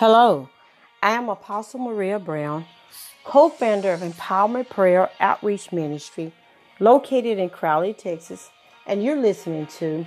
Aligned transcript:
Hello, 0.00 0.48
I 1.02 1.10
am 1.10 1.28
Apostle 1.28 1.78
Maria 1.78 2.18
Brown, 2.18 2.64
co 3.22 3.50
founder 3.50 3.92
of 3.92 4.00
Empowerment 4.00 4.70
Prayer 4.70 5.10
Outreach 5.20 5.72
Ministry, 5.72 6.32
located 6.78 7.38
in 7.38 7.50
Crowley, 7.50 7.92
Texas, 7.92 8.48
and 8.86 9.04
you're 9.04 9.20
listening 9.20 9.66
to 9.66 10.06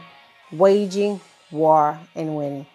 Waging 0.52 1.22
War 1.52 2.00
and 2.16 2.36
Winning. 2.36 2.66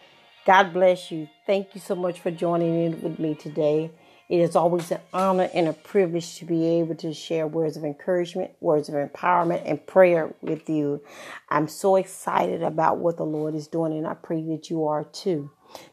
God 0.47 0.73
bless 0.73 1.11
you. 1.11 1.29
Thank 1.45 1.75
you 1.75 1.81
so 1.81 1.97
much 1.97 2.21
for 2.21 2.31
joining 2.31 2.85
in 2.85 3.03
with 3.03 3.19
me 3.19 3.35
today. 3.35 3.91
It 4.29 4.39
is 4.39 4.55
always 4.55 4.89
an 4.93 5.01
honor 5.13 5.51
and 5.53 5.67
a 5.67 5.73
privilege 5.73 6.37
to 6.37 6.45
be 6.45 6.67
able 6.79 6.95
to 6.95 7.13
share 7.13 7.49
words 7.49 7.77
of 7.77 7.83
encouragement, 7.83 8.53
words 8.61 8.89
of 8.89 8.95
empowerment, 8.95 9.63
and 9.65 9.85
prayer 9.85 10.33
with 10.41 10.71
you. 10.71 11.03
I'm 11.49 11.67
so 11.67 11.97
excited 11.97 12.63
about 12.63 12.99
what 12.99 13.17
the 13.17 13.27
Lord 13.27 13.57
is 13.57 13.67
doing, 13.67 13.93
and 13.95 14.07
I 14.07 14.15
pray 14.15 14.41
that 14.51 14.71
you 14.71 14.87
are 14.87 15.03
too. 15.03 15.51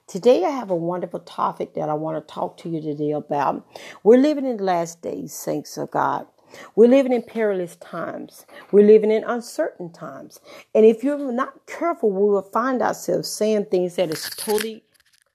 Today, 0.07 0.43
I 0.45 0.51
have 0.51 0.69
a 0.69 0.75
wonderful 0.75 1.19
topic 1.21 1.73
that 1.73 1.89
I 1.89 1.93
want 1.93 2.17
to 2.25 2.33
talk 2.33 2.57
to 2.57 2.69
you 2.69 2.81
today 2.81 3.11
about. 3.11 3.67
We're 4.03 4.19
living 4.19 4.45
in 4.45 4.57
the 4.57 4.63
last 4.63 5.01
days, 5.01 5.33
saints 5.33 5.77
of 5.77 5.91
God. 5.91 6.27
We're 6.75 6.89
living 6.89 7.13
in 7.13 7.23
perilous 7.23 7.75
times. 7.77 8.45
We're 8.71 8.85
living 8.85 9.11
in 9.11 9.23
uncertain 9.23 9.91
times. 9.91 10.39
And 10.73 10.85
if 10.85 11.03
you're 11.03 11.31
not 11.31 11.65
careful, 11.67 12.11
we 12.11 12.29
will 12.29 12.41
find 12.41 12.81
ourselves 12.81 13.29
saying 13.29 13.65
things 13.65 13.95
that 13.95 14.09
is 14.09 14.29
totally 14.37 14.83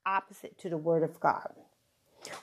opposite 0.07 0.59
to 0.59 0.71
the 0.71 0.79
word 0.79 1.03
of 1.03 1.21
God. 1.21 1.53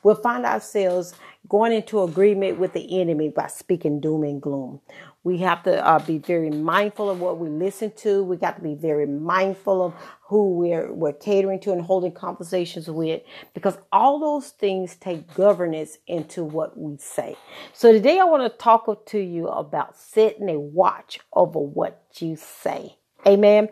We'll 0.03 0.15
find 0.15 0.45
ourselves 0.45 1.13
going 1.49 1.73
into 1.73 2.03
agreement 2.03 2.59
with 2.59 2.73
the 2.73 3.01
enemy 3.01 3.29
by 3.29 3.47
speaking 3.47 3.99
doom 3.99 4.23
and 4.23 4.41
gloom. 4.41 4.81
We 5.23 5.37
have 5.39 5.63
to 5.63 5.85
uh, 5.85 5.99
be 5.99 6.19
very 6.19 6.49
mindful 6.49 7.09
of 7.09 7.19
what 7.19 7.37
we 7.39 7.49
listen 7.49 7.91
to. 7.97 8.23
We 8.23 8.37
got 8.37 8.57
to 8.57 8.61
be 8.61 8.75
very 8.75 9.05
mindful 9.05 9.85
of 9.85 9.93
who 10.27 10.51
we're, 10.51 10.91
we're 10.93 11.13
catering 11.13 11.59
to 11.61 11.71
and 11.73 11.81
holding 11.81 12.11
conversations 12.13 12.89
with 12.89 13.21
because 13.53 13.77
all 13.91 14.19
those 14.19 14.49
things 14.51 14.95
take 14.95 15.33
governance 15.33 15.97
into 16.07 16.43
what 16.43 16.77
we 16.77 16.97
say. 16.97 17.35
So 17.73 17.91
today 17.91 18.19
I 18.19 18.25
want 18.25 18.51
to 18.51 18.57
talk 18.57 19.05
to 19.07 19.19
you 19.19 19.47
about 19.47 19.97
setting 19.97 20.49
a 20.49 20.59
watch 20.59 21.19
over 21.33 21.59
what 21.59 22.05
you 22.19 22.35
say. 22.35 22.97
Amen. 23.27 23.67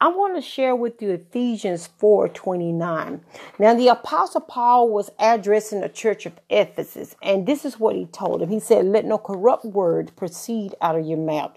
I 0.00 0.08
want 0.08 0.36
to 0.36 0.42
share 0.42 0.76
with 0.76 1.00
you 1.02 1.10
Ephesians 1.10 1.88
4:29. 1.98 3.20
Now 3.58 3.74
the 3.74 3.88
apostle 3.88 4.42
Paul 4.42 4.90
was 4.90 5.10
addressing 5.18 5.80
the 5.80 5.88
church 5.88 6.26
of 6.26 6.38
Ephesus, 6.50 7.16
and 7.20 7.46
this 7.46 7.64
is 7.64 7.80
what 7.80 7.96
he 7.96 8.04
told 8.06 8.42
him. 8.42 8.50
He 8.50 8.60
said, 8.60 8.84
"Let 8.84 9.06
no 9.06 9.18
corrupt 9.18 9.64
word 9.64 10.12
proceed 10.14 10.74
out 10.80 10.96
of 10.96 11.06
your 11.06 11.18
mouth, 11.18 11.52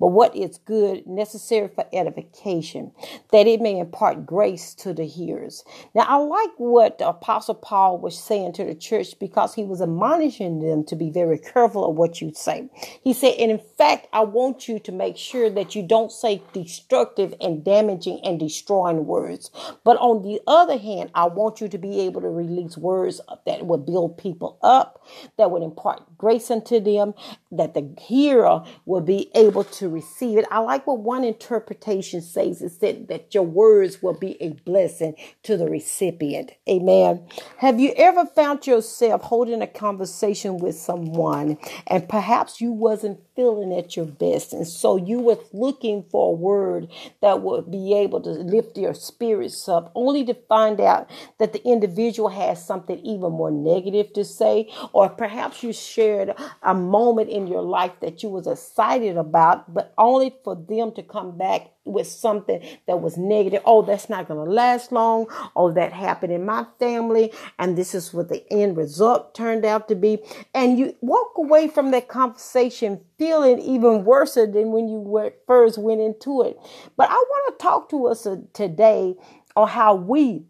but 0.00 0.08
what 0.08 0.36
is 0.36 0.58
good, 0.58 1.06
necessary 1.06 1.68
for 1.68 1.86
edification, 1.92 2.92
that 3.30 3.46
it 3.46 3.62
may 3.62 3.78
impart 3.78 4.26
grace 4.26 4.74
to 4.74 4.92
the 4.92 5.06
hearers." 5.06 5.64
Now 5.94 6.04
I 6.08 6.16
like 6.16 6.50
what 6.58 6.98
the 6.98 7.08
apostle 7.08 7.54
Paul 7.54 7.98
was 7.98 8.18
saying 8.18 8.52
to 8.54 8.64
the 8.64 8.74
church 8.74 9.18
because 9.18 9.54
he 9.54 9.64
was 9.64 9.80
admonishing 9.80 10.58
them 10.58 10.84
to 10.84 10.96
be 10.96 11.08
very 11.08 11.38
careful 11.38 11.88
of 11.88 11.96
what 11.96 12.20
you 12.20 12.32
say. 12.34 12.68
He 13.02 13.14
said, 13.14 13.36
"And 13.38 13.52
in 13.52 13.58
fact, 13.78 14.08
I 14.12 14.24
want 14.24 14.68
you 14.68 14.78
to 14.80 14.92
make 14.92 15.16
sure 15.16 15.48
that 15.48 15.74
you 15.74 15.82
don't 15.82 16.12
say 16.12 16.42
destructive 16.52 16.95
destructive 16.96 17.34
and 17.40 17.62
damaging 17.62 18.20
and 18.24 18.40
destroying 18.40 19.06
words. 19.06 19.50
But 19.84 19.98
on 19.98 20.22
the 20.22 20.40
other 20.46 20.78
hand, 20.78 21.10
I 21.14 21.26
want 21.26 21.60
you 21.60 21.68
to 21.68 21.78
be 21.78 22.00
able 22.00 22.22
to 22.22 22.28
release 22.28 22.78
words 22.78 23.20
that 23.44 23.66
will 23.66 23.78
build 23.78 24.16
people 24.16 24.58
up, 24.62 25.04
that 25.36 25.50
would 25.50 25.62
impart 25.62 26.15
grace 26.18 26.50
unto 26.50 26.80
them, 26.80 27.14
that 27.50 27.74
the 27.74 27.94
hearer 28.00 28.64
will 28.84 29.00
be 29.00 29.30
able 29.34 29.64
to 29.64 29.88
receive 29.88 30.38
it. 30.38 30.46
I 30.50 30.58
like 30.58 30.86
what 30.86 31.00
one 31.00 31.24
interpretation 31.24 32.20
says. 32.20 32.62
It 32.62 32.72
said 32.72 33.08
that 33.08 33.34
your 33.34 33.44
words 33.44 34.02
will 34.02 34.18
be 34.18 34.40
a 34.42 34.50
blessing 34.50 35.14
to 35.44 35.56
the 35.56 35.68
recipient. 35.68 36.52
Amen. 36.68 37.26
Have 37.58 37.80
you 37.80 37.92
ever 37.96 38.26
found 38.26 38.66
yourself 38.66 39.22
holding 39.22 39.62
a 39.62 39.66
conversation 39.66 40.58
with 40.58 40.76
someone 40.76 41.58
and 41.86 42.08
perhaps 42.08 42.60
you 42.60 42.72
wasn't 42.72 43.20
feeling 43.34 43.72
at 43.76 43.96
your 43.96 44.06
best 44.06 44.52
and 44.52 44.66
so 44.66 44.96
you 44.96 45.18
was 45.18 45.38
looking 45.52 46.02
for 46.02 46.30
a 46.30 46.36
word 46.36 46.88
that 47.20 47.42
would 47.42 47.70
be 47.70 47.94
able 47.94 48.20
to 48.20 48.30
lift 48.30 48.78
your 48.78 48.94
spirits 48.94 49.68
up, 49.68 49.92
only 49.94 50.24
to 50.24 50.34
find 50.48 50.80
out 50.80 51.08
that 51.38 51.52
the 51.52 51.62
individual 51.66 52.28
has 52.28 52.64
something 52.64 52.98
even 53.00 53.32
more 53.32 53.50
negative 53.50 54.12
to 54.14 54.24
say, 54.24 54.70
or 54.92 55.08
perhaps 55.08 55.62
you 55.62 55.72
shared 56.06 56.34
a 56.62 56.74
moment 56.74 57.28
in 57.30 57.46
your 57.46 57.62
life 57.62 57.92
that 58.00 58.22
you 58.22 58.28
was 58.28 58.46
excited 58.46 59.16
about, 59.16 59.72
but 59.72 59.92
only 59.98 60.34
for 60.44 60.54
them 60.54 60.92
to 60.92 61.02
come 61.02 61.36
back 61.36 61.72
with 61.84 62.06
something 62.06 62.60
that 62.86 63.00
was 63.00 63.16
negative. 63.16 63.62
Oh, 63.64 63.82
that's 63.82 64.08
not 64.08 64.28
going 64.28 64.44
to 64.44 64.52
last 64.52 64.92
long. 64.92 65.26
Oh, 65.54 65.72
that 65.72 65.92
happened 65.92 66.32
in 66.32 66.44
my 66.44 66.66
family. 66.78 67.32
And 67.58 67.76
this 67.76 67.94
is 67.94 68.12
what 68.12 68.28
the 68.28 68.44
end 68.52 68.76
result 68.76 69.34
turned 69.34 69.64
out 69.64 69.88
to 69.88 69.94
be. 69.94 70.18
And 70.54 70.78
you 70.78 70.96
walk 71.00 71.32
away 71.36 71.68
from 71.68 71.90
that 71.92 72.08
conversation 72.08 73.00
feeling 73.18 73.58
even 73.60 74.04
worse 74.04 74.34
than 74.34 74.72
when 74.72 74.88
you 74.88 75.32
first 75.46 75.78
went 75.78 76.00
into 76.00 76.42
it. 76.42 76.58
But 76.96 77.10
I 77.10 77.14
want 77.14 77.58
to 77.58 77.62
talk 77.62 77.88
to 77.90 78.06
us 78.06 78.26
uh, 78.26 78.36
today 78.52 79.14
on 79.54 79.68
how 79.68 79.94
we 79.94 80.44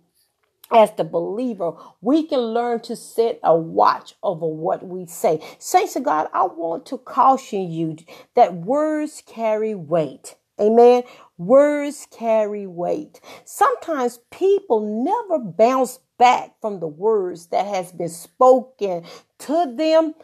as 0.72 0.92
the 0.92 1.04
believer, 1.04 1.72
we 2.00 2.26
can 2.26 2.40
learn 2.40 2.80
to 2.80 2.96
set 2.96 3.38
a 3.42 3.56
watch 3.56 4.14
over 4.22 4.46
what 4.46 4.86
we 4.86 5.06
say. 5.06 5.40
Saints 5.58 5.96
of 5.96 6.04
God, 6.04 6.28
I 6.32 6.44
want 6.44 6.86
to 6.86 6.98
caution 6.98 7.70
you 7.70 7.96
that 8.34 8.54
words 8.54 9.22
carry 9.26 9.74
weight. 9.74 10.36
Amen. 10.60 11.02
Words 11.38 12.06
carry 12.10 12.66
weight. 12.66 13.20
Sometimes 13.44 14.20
people 14.30 15.04
never 15.04 15.38
bounce 15.38 16.00
back 16.18 16.54
from 16.60 16.80
the 16.80 16.86
words 16.88 17.48
that 17.48 17.66
has 17.66 17.92
been 17.92 18.08
spoken 18.08 19.04
to 19.40 19.74
them 19.76 20.14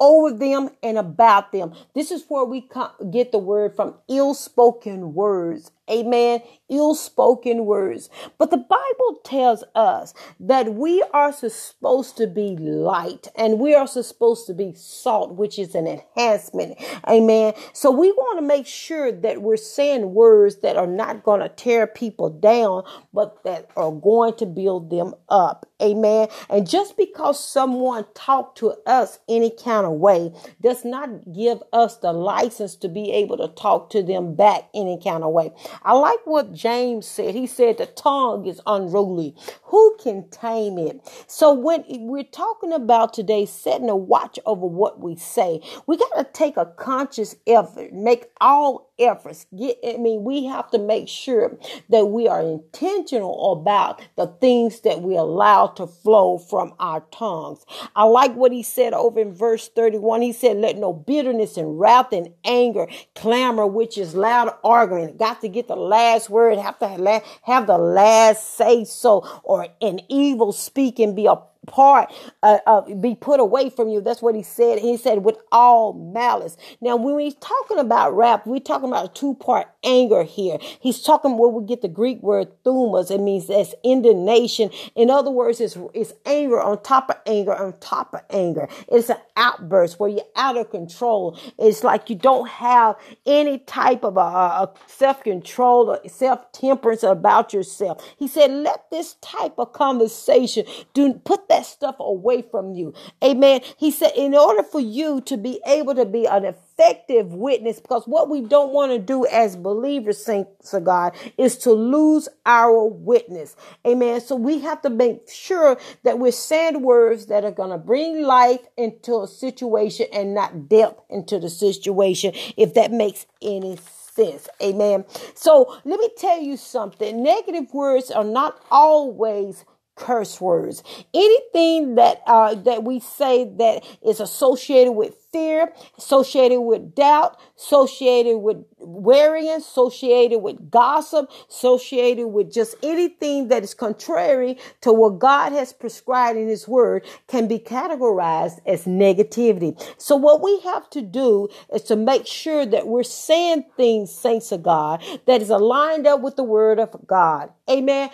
over 0.00 0.32
them 0.36 0.70
and 0.82 0.96
about 0.96 1.52
them. 1.52 1.74
This 1.94 2.10
is 2.10 2.24
where 2.28 2.44
we 2.44 2.68
get 3.10 3.32
the 3.32 3.38
word 3.38 3.76
from 3.76 3.94
ill 4.08 4.34
spoken 4.34 5.14
words 5.14 5.70
Amen. 5.90 6.42
Ill 6.68 6.94
spoken 6.94 7.64
words. 7.66 8.08
But 8.38 8.50
the 8.50 8.56
Bible 8.56 9.20
tells 9.24 9.64
us 9.74 10.14
that 10.38 10.74
we 10.74 11.02
are 11.12 11.32
supposed 11.32 12.16
to 12.18 12.26
be 12.26 12.56
light 12.56 13.28
and 13.36 13.58
we 13.58 13.74
are 13.74 13.86
supposed 13.86 14.46
to 14.46 14.54
be 14.54 14.72
salt, 14.74 15.34
which 15.34 15.58
is 15.58 15.74
an 15.74 15.86
enhancement. 15.86 16.78
Amen. 17.08 17.54
So 17.72 17.90
we 17.90 18.12
want 18.12 18.38
to 18.38 18.46
make 18.46 18.66
sure 18.66 19.10
that 19.10 19.42
we're 19.42 19.56
saying 19.56 20.14
words 20.14 20.56
that 20.56 20.76
are 20.76 20.86
not 20.86 21.24
going 21.24 21.40
to 21.40 21.48
tear 21.48 21.86
people 21.86 22.30
down, 22.30 22.84
but 23.12 23.42
that 23.44 23.70
are 23.76 23.92
going 23.92 24.34
to 24.34 24.46
build 24.46 24.90
them 24.90 25.14
up. 25.28 25.66
Amen. 25.82 26.28
And 26.48 26.68
just 26.68 26.96
because 26.96 27.42
someone 27.42 28.04
talked 28.14 28.58
to 28.58 28.74
us 28.86 29.18
any 29.28 29.50
kind 29.50 29.86
of 29.86 29.92
way 29.92 30.32
does 30.60 30.84
not 30.84 31.32
give 31.32 31.62
us 31.72 31.96
the 31.98 32.12
license 32.12 32.76
to 32.76 32.88
be 32.88 33.10
able 33.12 33.38
to 33.38 33.48
talk 33.48 33.90
to 33.90 34.02
them 34.02 34.34
back 34.34 34.68
any 34.74 35.00
kind 35.02 35.24
of 35.24 35.32
way. 35.32 35.52
I 35.82 35.94
like 35.94 36.20
what 36.24 36.52
James 36.52 37.06
said. 37.06 37.34
He 37.34 37.46
said 37.46 37.78
the 37.78 37.86
tongue 37.86 38.46
is 38.46 38.60
unruly. 38.66 39.34
Who 39.64 39.96
can 40.02 40.28
tame 40.30 40.78
it? 40.78 41.00
So 41.26 41.52
when 41.52 41.84
we're 41.88 42.24
talking 42.24 42.72
about 42.72 43.14
today 43.14 43.46
setting 43.46 43.88
a 43.88 43.96
watch 43.96 44.38
over 44.46 44.66
what 44.66 45.00
we 45.00 45.16
say, 45.16 45.60
we 45.86 45.96
got 45.96 46.14
to 46.16 46.24
take 46.24 46.56
a 46.56 46.66
conscious 46.66 47.36
effort, 47.46 47.92
make 47.92 48.30
all 48.40 48.90
efforts. 48.98 49.46
Get, 49.56 49.78
I 49.86 49.96
mean, 49.96 50.24
we 50.24 50.44
have 50.44 50.70
to 50.70 50.78
make 50.78 51.08
sure 51.08 51.58
that 51.88 52.06
we 52.06 52.28
are 52.28 52.42
intentional 52.42 53.52
about 53.52 54.02
the 54.16 54.26
things 54.26 54.80
that 54.80 55.02
we 55.02 55.16
allow 55.16 55.68
to 55.68 55.86
flow 55.86 56.38
from 56.38 56.74
our 56.78 57.00
tongues. 57.10 57.64
I 57.96 58.04
like 58.04 58.34
what 58.34 58.52
he 58.52 58.62
said 58.62 58.92
over 58.92 59.20
in 59.20 59.32
verse 59.32 59.68
31. 59.68 60.22
He 60.22 60.32
said, 60.32 60.58
let 60.58 60.76
no 60.76 60.92
bitterness 60.92 61.56
and 61.56 61.80
wrath 61.80 62.12
and 62.12 62.34
anger, 62.44 62.86
clamor, 63.14 63.66
which 63.66 63.96
is 63.96 64.14
loud 64.14 64.54
arguing. 64.62 65.16
Got 65.16 65.40
to 65.40 65.48
get 65.48 65.59
the 65.68 65.76
last 65.76 66.30
word, 66.30 66.58
have 66.58 66.78
to 66.80 67.22
have 67.42 67.66
the 67.66 67.78
last 67.78 68.56
say 68.56 68.84
so, 68.84 69.26
or 69.42 69.68
an 69.80 70.00
evil 70.08 70.52
speaking 70.52 71.14
be 71.14 71.26
a 71.26 71.36
part 71.66 72.12
uh, 72.42 72.58
uh, 72.66 72.94
be 72.94 73.14
put 73.14 73.40
away 73.40 73.70
from 73.70 73.88
you. 73.88 74.00
That's 74.00 74.22
what 74.22 74.34
he 74.34 74.42
said. 74.42 74.78
He 74.78 74.96
said 74.96 75.24
with 75.24 75.38
all 75.52 75.92
malice. 75.92 76.56
Now, 76.80 76.96
when 76.96 77.14
we're 77.14 77.30
talking 77.32 77.78
about 77.78 78.16
wrath, 78.16 78.46
we're 78.46 78.60
talking 78.60 78.88
about 78.88 79.14
two 79.14 79.34
part 79.34 79.68
anger 79.84 80.22
here. 80.22 80.58
He's 80.80 81.02
talking 81.02 81.36
where 81.36 81.50
we 81.50 81.66
get 81.66 81.82
the 81.82 81.88
Greek 81.88 82.22
word 82.22 82.48
thumos. 82.64 83.10
It 83.10 83.20
means 83.20 83.46
that's 83.46 83.74
indignation. 83.84 84.70
In 84.94 85.10
other 85.10 85.30
words, 85.30 85.60
it's, 85.60 85.76
it's 85.94 86.12
anger 86.26 86.60
on 86.60 86.82
top 86.82 87.10
of 87.10 87.16
anger 87.26 87.54
on 87.54 87.74
top 87.80 88.14
of 88.14 88.20
anger. 88.30 88.68
It's 88.88 89.10
an 89.10 89.18
outburst 89.36 90.00
where 90.00 90.10
you're 90.10 90.22
out 90.36 90.56
of 90.56 90.70
control. 90.70 91.38
It's 91.58 91.84
like 91.84 92.10
you 92.10 92.16
don't 92.16 92.48
have 92.48 92.96
any 93.26 93.58
type 93.58 94.04
of 94.04 94.16
a, 94.16 94.20
a 94.20 94.70
self 94.86 95.22
control 95.22 95.90
or 95.90 96.08
self 96.08 96.50
temperance 96.52 97.02
about 97.02 97.52
yourself. 97.52 98.02
He 98.18 98.28
said, 98.28 98.50
let 98.50 98.90
this 98.90 99.14
type 99.20 99.54
of 99.58 99.72
conversation 99.72 100.64
do 100.94 101.14
put 101.14 101.48
that 101.50 101.66
stuff 101.66 101.96
away 101.98 102.42
from 102.42 102.72
you. 102.72 102.94
Amen. 103.22 103.60
He 103.76 103.90
said, 103.90 104.12
in 104.16 104.34
order 104.34 104.62
for 104.62 104.80
you 104.80 105.20
to 105.22 105.36
be 105.36 105.60
able 105.66 105.94
to 105.94 106.06
be 106.06 106.26
an 106.26 106.44
effective 106.44 107.34
witness, 107.34 107.78
because 107.78 108.06
what 108.06 108.30
we 108.30 108.40
don't 108.40 108.72
want 108.72 108.92
to 108.92 108.98
do 108.98 109.26
as 109.26 109.56
believers, 109.56 110.24
saints 110.24 110.72
of 110.72 110.84
God, 110.84 111.14
is 111.36 111.58
to 111.58 111.72
lose 111.72 112.28
our 112.46 112.84
witness. 112.84 113.56
Amen. 113.86 114.20
So 114.20 114.36
we 114.36 114.60
have 114.60 114.80
to 114.82 114.90
make 114.90 115.28
sure 115.28 115.78
that 116.04 116.18
we're 116.18 116.32
saying 116.32 116.82
words 116.82 117.26
that 117.26 117.44
are 117.44 117.50
going 117.50 117.70
to 117.70 117.78
bring 117.78 118.22
life 118.22 118.60
into 118.76 119.20
a 119.20 119.26
situation 119.26 120.06
and 120.12 120.34
not 120.34 120.68
depth 120.68 121.02
into 121.10 121.38
the 121.38 121.50
situation, 121.50 122.32
if 122.56 122.74
that 122.74 122.92
makes 122.92 123.26
any 123.42 123.76
sense. 123.76 124.48
Amen. 124.62 125.04
So 125.34 125.76
let 125.84 126.00
me 126.00 126.08
tell 126.16 126.40
you 126.40 126.56
something. 126.56 127.22
Negative 127.22 127.72
words 127.72 128.10
are 128.10 128.24
not 128.24 128.62
always 128.70 129.64
curse 130.00 130.40
words. 130.40 130.82
Anything 131.14 131.94
that 131.94 132.22
uh, 132.26 132.54
that 132.56 132.82
we 132.82 132.98
say 132.98 133.44
that 133.58 133.84
is 134.02 134.18
associated 134.18 134.92
with 134.92 135.14
fear, 135.30 135.72
associated 135.96 136.60
with 136.62 136.94
doubt, 136.94 137.38
associated 137.56 138.38
with 138.38 138.64
worrying, 138.78 139.50
associated 139.50 140.40
with 140.40 140.70
gossip, 140.70 141.30
associated 141.48 142.28
with 142.28 142.52
just 142.52 142.74
anything 142.82 143.48
that 143.48 143.62
is 143.62 143.74
contrary 143.74 144.58
to 144.80 144.92
what 144.92 145.18
God 145.18 145.52
has 145.52 145.72
prescribed 145.72 146.38
in 146.38 146.48
His 146.48 146.66
Word 146.66 147.06
can 147.28 147.46
be 147.46 147.58
categorized 147.58 148.60
as 148.66 148.86
negativity. 148.86 149.80
So, 149.98 150.16
what 150.16 150.42
we 150.42 150.60
have 150.60 150.88
to 150.90 151.02
do 151.02 151.48
is 151.72 151.82
to 151.82 151.96
make 151.96 152.26
sure 152.26 152.66
that 152.66 152.86
we're 152.86 153.02
saying 153.02 153.66
things, 153.76 154.10
saints 154.10 154.50
of 154.50 154.62
God, 154.62 155.02
that 155.26 155.42
is 155.42 155.50
aligned 155.50 156.06
up 156.06 156.20
with 156.20 156.36
the 156.36 156.44
Word 156.44 156.80
of 156.80 156.96
God. 157.06 157.50
Amen. 157.70 158.10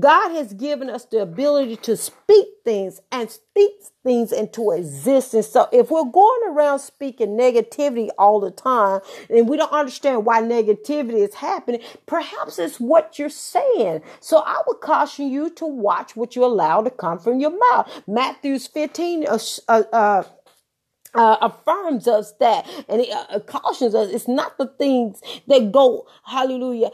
God 0.00 0.30
has 0.30 0.54
given 0.54 0.88
us 0.88 1.04
the 1.04 1.20
ability 1.20 1.76
to 1.76 1.96
speak 1.96 2.46
things 2.64 3.00
and 3.12 3.30
speak 3.30 3.72
things 4.02 4.32
into 4.32 4.70
existence. 4.70 5.48
So 5.48 5.68
if 5.72 5.90
we're 5.90 6.04
going 6.04 6.40
around 6.48 6.78
speaking 6.78 7.36
negativity 7.36 8.08
all 8.16 8.40
the 8.40 8.50
time 8.50 9.00
and 9.28 9.48
we 9.48 9.58
don't 9.58 9.72
understand 9.72 10.24
why 10.24 10.40
negativity 10.40 11.26
is 11.28 11.34
happening, 11.34 11.82
perhaps 12.06 12.58
it's 12.58 12.80
what 12.80 13.18
you're 13.18 13.28
saying. 13.28 14.02
So 14.20 14.38
I 14.38 14.62
would 14.66 14.80
caution 14.80 15.28
you 15.28 15.50
to 15.50 15.66
watch 15.66 16.16
what 16.16 16.34
you 16.34 16.44
allow 16.44 16.80
to 16.80 16.90
come 16.90 17.18
from 17.18 17.40
your 17.40 17.56
mouth. 17.70 18.04
Matthew's 18.06 18.66
15 18.66 19.26
uh, 19.28 19.38
uh, 19.68 19.82
uh 19.92 20.22
uh, 21.14 21.36
affirms 21.42 22.08
us 22.08 22.32
that 22.40 22.68
and 22.88 23.00
it 23.00 23.08
uh, 23.10 23.38
cautions 23.40 23.94
us 23.94 24.10
it's 24.10 24.26
not 24.28 24.58
the 24.58 24.66
things 24.66 25.20
that 25.46 25.70
go 25.70 26.06
hallelujah 26.24 26.90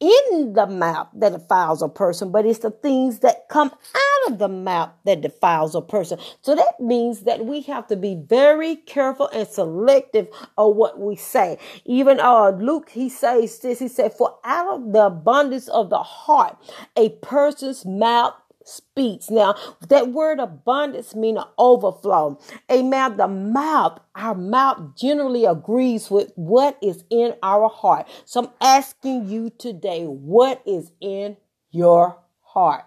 in 0.00 0.54
the 0.54 0.66
mouth 0.66 1.08
that 1.14 1.32
defiles 1.32 1.82
a 1.82 1.88
person, 1.88 2.32
but 2.32 2.46
it's 2.46 2.60
the 2.60 2.70
things 2.70 3.20
that 3.20 3.48
come 3.48 3.70
out 3.70 4.32
of 4.32 4.38
the 4.38 4.48
mouth 4.48 4.90
that 5.04 5.20
defiles 5.20 5.74
a 5.74 5.82
person. 5.82 6.18
So 6.40 6.54
that 6.54 6.80
means 6.80 7.20
that 7.20 7.44
we 7.44 7.60
have 7.62 7.86
to 7.88 7.96
be 7.96 8.14
very 8.16 8.76
careful 8.76 9.28
and 9.28 9.46
selective 9.46 10.28
of 10.56 10.76
what 10.76 10.98
we 10.98 11.16
say. 11.16 11.58
Even 11.84 12.18
uh, 12.18 12.50
Luke, 12.50 12.90
he 12.90 13.08
says 13.08 13.58
this, 13.58 13.78
he 13.78 13.88
said, 13.88 14.14
for 14.14 14.38
out 14.44 14.74
of 14.74 14.92
the 14.92 15.06
abundance 15.06 15.68
of 15.68 15.90
the 15.90 16.02
heart, 16.02 16.56
a 16.96 17.10
person's 17.10 17.84
mouth 17.84 18.34
speaks. 18.70 19.30
Now, 19.30 19.54
that 19.88 20.08
word 20.08 20.38
abundance 20.38 21.14
means 21.14 21.38
an 21.38 21.44
overflow. 21.58 22.38
Amen. 22.70 23.16
The 23.16 23.28
mouth, 23.28 24.00
our 24.14 24.34
mouth 24.34 24.96
generally 24.96 25.44
agrees 25.44 26.10
with 26.10 26.32
what 26.36 26.78
is 26.82 27.04
in 27.10 27.34
our 27.42 27.68
heart. 27.68 28.08
So 28.24 28.44
I'm 28.44 28.50
asking 28.60 29.28
you 29.28 29.50
today, 29.50 30.04
what 30.04 30.62
is 30.66 30.92
in 31.00 31.36
your 31.70 32.18
heart? 32.40 32.84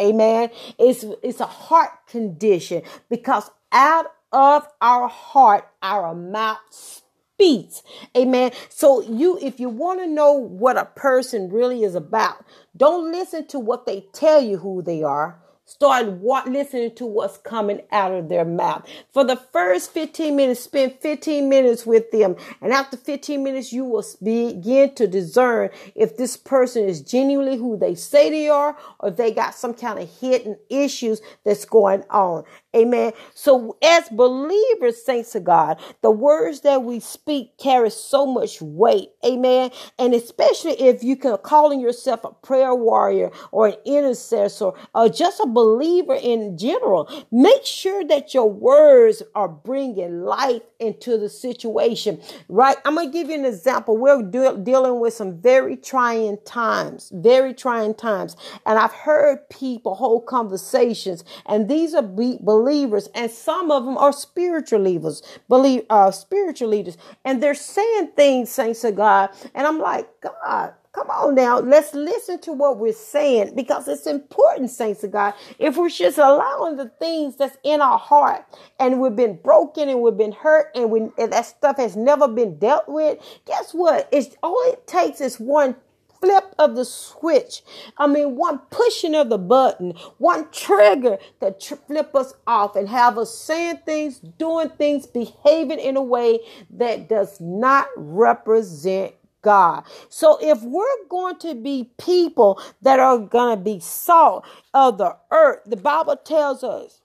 Amen. 0.00 0.50
It's, 0.78 1.04
it's 1.22 1.40
a 1.40 1.46
heart 1.46 1.90
condition 2.08 2.82
because 3.08 3.50
out 3.70 4.06
of 4.32 4.66
our 4.80 5.08
heart, 5.08 5.68
our 5.82 6.14
mouth 6.14 6.58
speaks. 7.34 7.82
Amen. 8.16 8.52
So 8.68 9.02
you, 9.02 9.38
if 9.42 9.58
you 9.58 9.68
want 9.68 10.00
to 10.00 10.06
know 10.06 10.32
what 10.32 10.78
a 10.78 10.84
person 10.84 11.50
really 11.50 11.82
is 11.82 11.94
about, 11.94 12.44
don't 12.76 13.10
listen 13.10 13.46
to 13.48 13.58
what 13.58 13.86
they 13.86 14.06
tell 14.12 14.40
you 14.40 14.58
who 14.58 14.82
they 14.82 15.02
are. 15.02 15.40
Start 15.66 16.08
what, 16.08 16.46
listening 16.46 16.94
to 16.96 17.06
what's 17.06 17.38
coming 17.38 17.80
out 17.90 18.12
of 18.12 18.28
their 18.28 18.44
mouth. 18.44 18.86
For 19.14 19.24
the 19.24 19.36
first 19.36 19.92
15 19.92 20.36
minutes, 20.36 20.60
spend 20.60 21.00
15 21.00 21.48
minutes 21.48 21.86
with 21.86 22.10
them. 22.10 22.36
And 22.60 22.70
after 22.70 22.98
15 22.98 23.42
minutes, 23.42 23.72
you 23.72 23.86
will 23.86 24.04
begin 24.22 24.94
to 24.96 25.06
discern 25.06 25.70
if 25.94 26.18
this 26.18 26.36
person 26.36 26.86
is 26.86 27.00
genuinely 27.00 27.56
who 27.56 27.78
they 27.78 27.94
say 27.94 28.28
they 28.28 28.50
are 28.50 28.76
or 29.00 29.08
if 29.08 29.16
they 29.16 29.32
got 29.32 29.54
some 29.54 29.72
kind 29.72 29.98
of 29.98 30.20
hidden 30.20 30.58
issues 30.68 31.22
that's 31.46 31.64
going 31.64 32.04
on. 32.10 32.44
Amen. 32.74 33.12
So 33.34 33.76
as 33.82 34.08
believers, 34.10 35.04
saints 35.04 35.34
of 35.34 35.44
God, 35.44 35.80
the 36.02 36.10
words 36.10 36.60
that 36.62 36.84
we 36.84 37.00
speak 37.00 37.58
carry 37.58 37.90
so 37.90 38.26
much 38.26 38.60
weight. 38.62 39.10
Amen. 39.24 39.70
And 39.98 40.14
especially 40.14 40.72
if 40.80 41.02
you 41.04 41.16
can 41.16 41.36
calling 41.38 41.80
yourself 41.80 42.24
a 42.24 42.32
prayer 42.32 42.74
warrior 42.74 43.30
or 43.52 43.68
an 43.68 43.76
intercessor 43.84 44.72
or 44.94 45.08
just 45.08 45.40
a 45.40 45.46
believer 45.46 46.14
in 46.14 46.58
general, 46.58 47.08
make 47.30 47.64
sure 47.64 48.04
that 48.06 48.34
your 48.34 48.50
words 48.50 49.22
are 49.34 49.48
bringing 49.48 50.22
life 50.22 50.62
into 50.80 51.18
the 51.18 51.28
situation, 51.28 52.20
right? 52.48 52.76
I'm 52.84 52.94
going 52.96 53.08
to 53.10 53.12
give 53.12 53.28
you 53.28 53.34
an 53.36 53.44
example. 53.44 53.96
We're 53.96 54.22
de- 54.22 54.58
dealing 54.58 55.00
with 55.00 55.14
some 55.14 55.40
very 55.40 55.76
trying 55.76 56.38
times, 56.44 57.10
very 57.14 57.54
trying 57.54 57.94
times. 57.94 58.36
And 58.66 58.78
I've 58.78 58.92
heard 58.92 59.48
people 59.50 59.94
hold 59.94 60.26
conversations 60.26 61.24
and 61.46 61.68
these 61.68 61.94
are 61.94 62.02
be- 62.02 62.38
believers, 62.40 62.63
and 63.14 63.30
some 63.30 63.70
of 63.70 63.84
them 63.84 63.96
are 63.96 64.12
spiritual 64.12 64.80
leaders, 64.80 65.22
believe 65.48 65.82
uh, 65.90 66.10
spiritual 66.10 66.68
leaders, 66.68 66.96
and 67.24 67.42
they're 67.42 67.54
saying 67.54 68.12
things, 68.16 68.50
saints 68.50 68.84
of 68.84 68.96
God, 68.96 69.30
and 69.54 69.66
I'm 69.66 69.78
like, 69.78 70.08
God. 70.20 70.74
Come 70.94 71.10
on 71.10 71.34
now, 71.34 71.58
let's 71.58 71.92
listen 71.92 72.38
to 72.42 72.52
what 72.52 72.78
we're 72.78 72.92
saying 72.92 73.56
because 73.56 73.88
it's 73.88 74.06
important, 74.06 74.70
saints 74.70 75.02
of 75.02 75.10
God. 75.10 75.34
If 75.58 75.76
we're 75.76 75.88
just 75.88 76.18
allowing 76.18 76.76
the 76.76 76.88
things 77.00 77.34
that's 77.34 77.56
in 77.64 77.80
our 77.80 77.98
heart 77.98 78.46
and 78.78 79.00
we've 79.00 79.16
been 79.16 79.34
broken 79.42 79.88
and 79.88 80.02
we've 80.02 80.16
been 80.16 80.30
hurt 80.30 80.70
and, 80.76 80.92
we, 80.92 81.00
and 81.18 81.32
that 81.32 81.46
stuff 81.46 81.78
has 81.78 81.96
never 81.96 82.28
been 82.28 82.60
dealt 82.60 82.88
with, 82.88 83.18
guess 83.44 83.74
what? 83.74 84.08
It's 84.12 84.36
all 84.40 84.56
it 84.66 84.86
takes 84.86 85.20
is 85.20 85.40
one 85.40 85.74
flip 86.24 86.54
of 86.58 86.76
the 86.76 86.84
switch. 86.84 87.62
I 87.98 88.06
mean, 88.06 88.36
one 88.36 88.60
pushing 88.70 89.14
of 89.14 89.28
the 89.28 89.38
button, 89.38 89.94
one 90.18 90.50
trigger 90.52 91.18
to 91.40 91.52
tr- 91.52 91.76
flip 91.86 92.14
us 92.16 92.34
off 92.46 92.76
and 92.76 92.88
have 92.88 93.18
us 93.18 93.36
saying 93.38 93.80
things, 93.86 94.20
doing 94.20 94.70
things, 94.70 95.06
behaving 95.06 95.80
in 95.80 95.96
a 95.96 96.02
way 96.02 96.40
that 96.70 97.08
does 97.08 97.40
not 97.40 97.88
represent 97.96 99.14
God. 99.42 99.84
So 100.08 100.38
if 100.42 100.62
we're 100.62 101.06
going 101.10 101.38
to 101.40 101.54
be 101.54 101.90
people 101.98 102.60
that 102.82 103.00
are 103.00 103.18
going 103.18 103.58
to 103.58 103.62
be 103.64 103.80
salt 103.80 104.46
of 104.74 104.98
the 104.98 105.16
earth, 105.32 105.60
the 105.66 105.76
Bible 105.76 106.16
tells 106.16 106.64
us 106.64 107.02